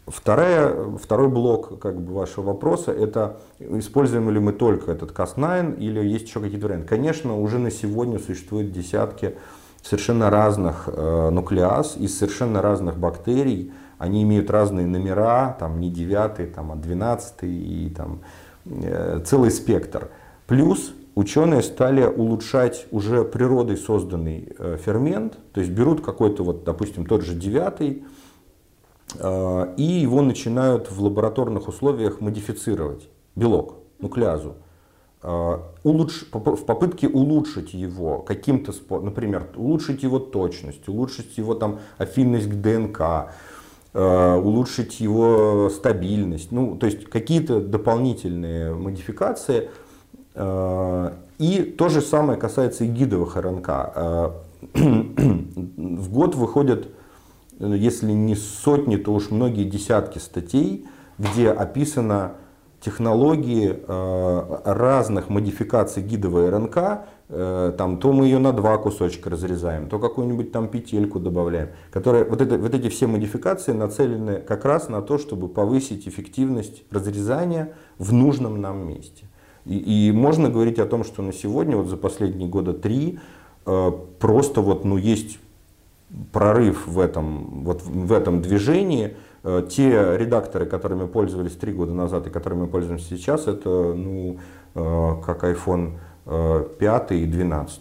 вторая, 0.06 0.96
второй 0.96 1.28
блок 1.28 1.78
как 1.80 2.00
бы, 2.00 2.14
вашего 2.14 2.46
вопроса– 2.46 2.92
это 2.92 3.38
используем 3.58 4.30
ли 4.30 4.38
мы 4.38 4.52
только 4.52 4.92
этот 4.92 5.10
Cas9 5.10 5.78
или 5.78 6.06
есть 6.06 6.28
еще 6.28 6.40
какие-то 6.40 6.66
варианты. 6.66 6.88
Конечно, 6.88 7.38
уже 7.38 7.58
на 7.58 7.70
сегодня 7.70 8.18
существуют 8.18 8.72
десятки 8.72 9.34
совершенно 9.82 10.30
разных 10.30 10.88
э, 10.88 11.30
нуклеаз 11.30 11.96
из 11.96 12.16
совершенно 12.16 12.62
разных 12.62 12.96
бактерий. 12.96 13.72
Они 13.98 14.22
имеют 14.22 14.50
разные 14.50 14.86
номера, 14.86 15.56
там 15.58 15.80
не 15.80 15.90
девятый, 15.90 16.46
там, 16.46 16.70
а 16.70 16.76
двенадцатый 16.76 17.52
и 17.52 17.90
там 17.90 18.20
э, 18.66 19.20
целый 19.24 19.50
спектр. 19.50 20.08
Плюс 20.46 20.92
ученые 21.18 21.62
стали 21.62 22.04
улучшать 22.04 22.86
уже 22.92 23.24
природой 23.24 23.76
созданный 23.76 24.52
э, 24.56 24.76
фермент, 24.80 25.36
то 25.52 25.60
есть 25.60 25.72
берут 25.72 26.00
какой-то, 26.00 26.44
вот, 26.44 26.62
допустим, 26.62 27.06
тот 27.06 27.22
же 27.22 27.34
девятый, 27.34 28.04
э, 29.18 29.74
и 29.76 29.82
его 29.82 30.22
начинают 30.22 30.92
в 30.92 31.02
лабораторных 31.02 31.66
условиях 31.66 32.20
модифицировать, 32.20 33.08
белок, 33.34 33.78
нуклеазу, 33.98 34.58
э, 35.24 35.58
улучш, 35.82 36.28
в 36.32 36.64
попытке 36.64 37.08
улучшить 37.08 37.74
его 37.74 38.20
каким-то 38.20 38.70
способом, 38.70 39.06
например, 39.06 39.48
улучшить 39.56 40.04
его 40.04 40.20
точность, 40.20 40.88
улучшить 40.88 41.36
его 41.36 41.54
там, 41.54 41.80
афинность 41.98 42.48
к 42.48 42.54
ДНК, 42.54 43.32
улучшить 43.92 45.00
его 45.00 45.68
стабильность, 45.70 46.52
ну, 46.52 46.76
то 46.76 46.86
есть 46.86 47.06
какие-то 47.06 47.60
дополнительные 47.60 48.72
модификации– 48.72 49.70
и 51.38 51.62
то 51.62 51.88
же 51.88 52.00
самое 52.00 52.38
касается 52.38 52.84
и 52.84 52.88
гидовых 52.88 53.36
РНК. 53.36 53.68
Э, 53.68 54.30
в 54.74 56.12
год 56.12 56.34
выходят, 56.34 56.88
если 57.60 58.10
не 58.10 58.34
сотни, 58.34 58.96
то 58.96 59.12
уж 59.12 59.30
многие 59.30 59.64
десятки 59.64 60.18
статей, 60.18 60.86
где 61.16 61.50
описано 61.50 62.32
технологии 62.80 63.72
э, 63.72 64.60
разных 64.64 65.28
модификаций 65.28 66.02
гидовой 66.02 66.50
РНК, 66.50 67.06
там, 67.28 67.98
то 67.98 68.12
мы 68.14 68.24
ее 68.24 68.38
на 68.38 68.52
два 68.52 68.78
кусочка 68.78 69.28
разрезаем, 69.28 69.90
то 69.90 69.98
какую-нибудь 69.98 70.50
там 70.50 70.66
петельку 70.66 71.20
добавляем. 71.20 71.68
Которые, 71.90 72.24
вот, 72.24 72.40
это, 72.40 72.56
вот 72.56 72.72
эти 72.72 72.88
все 72.88 73.06
модификации 73.06 73.72
нацелены 73.72 74.40
как 74.40 74.64
раз 74.64 74.88
на 74.88 75.02
то, 75.02 75.18
чтобы 75.18 75.48
повысить 75.48 76.08
эффективность 76.08 76.84
разрезания 76.90 77.74
в 77.98 78.14
нужном 78.14 78.62
нам 78.62 78.88
месте. 78.88 79.27
И, 79.68 80.08
и 80.08 80.12
можно 80.12 80.48
говорить 80.48 80.78
о 80.78 80.86
том, 80.86 81.04
что 81.04 81.22
на 81.22 81.32
сегодня, 81.32 81.76
вот 81.76 81.88
за 81.88 81.96
последние 81.96 82.48
года 82.48 82.72
три, 82.72 83.18
э, 83.66 83.92
просто 84.18 84.62
вот, 84.62 84.84
ну, 84.84 84.96
есть 84.96 85.38
прорыв 86.32 86.86
в 86.86 86.98
этом, 86.98 87.64
вот 87.64 87.82
в 87.82 88.12
этом 88.12 88.40
движении. 88.40 89.14
Э, 89.44 89.62
те 89.68 90.16
редакторы, 90.16 90.64
которыми 90.64 91.06
пользовались 91.06 91.52
три 91.52 91.72
года 91.72 91.92
назад 91.92 92.26
и 92.26 92.30
которыми 92.30 92.62
мы 92.62 92.66
пользуемся 92.68 93.14
сейчас, 93.14 93.46
это 93.46 93.68
ну, 93.68 94.38
э, 94.74 95.14
как 95.24 95.44
iPhone 95.44 95.98
5 96.78 97.12
и 97.12 97.24
12. 97.24 97.80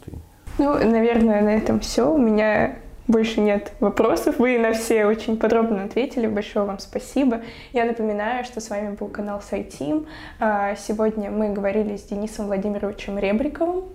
Ну, 0.60 0.74
наверное, 0.74 1.42
на 1.42 1.56
этом 1.56 1.80
все. 1.80 2.14
У 2.14 2.18
меня 2.18 2.80
больше 3.08 3.42
нет 3.42 3.72
вопросов. 3.80 4.40
Вы 4.40 4.58
на 4.58 4.74
все 4.74 5.06
очень 5.06 5.38
подробно 5.38 5.84
ответили. 5.84 6.28
Большое 6.28 6.66
вам 6.66 6.80
спасибо. 6.80 7.42
Я 7.74 7.86
напоминаю, 7.86 8.44
что 8.46 8.60
с 8.60 8.70
вами 8.70 8.96
был 8.96 9.08
канал 9.08 9.42
Сайтим. 9.42 10.08
А, 10.40 10.76
сегодня 10.76 11.32
мы 11.32 11.50
говорили 11.50 11.96
с 11.96 12.04
Денисом 12.04 12.48
Владимировичем 12.48 13.18
Ребриковым. 13.18 13.86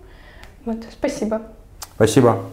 Вот, 0.65 0.77
спасибо. 0.91 1.41
Спасибо. 1.95 2.43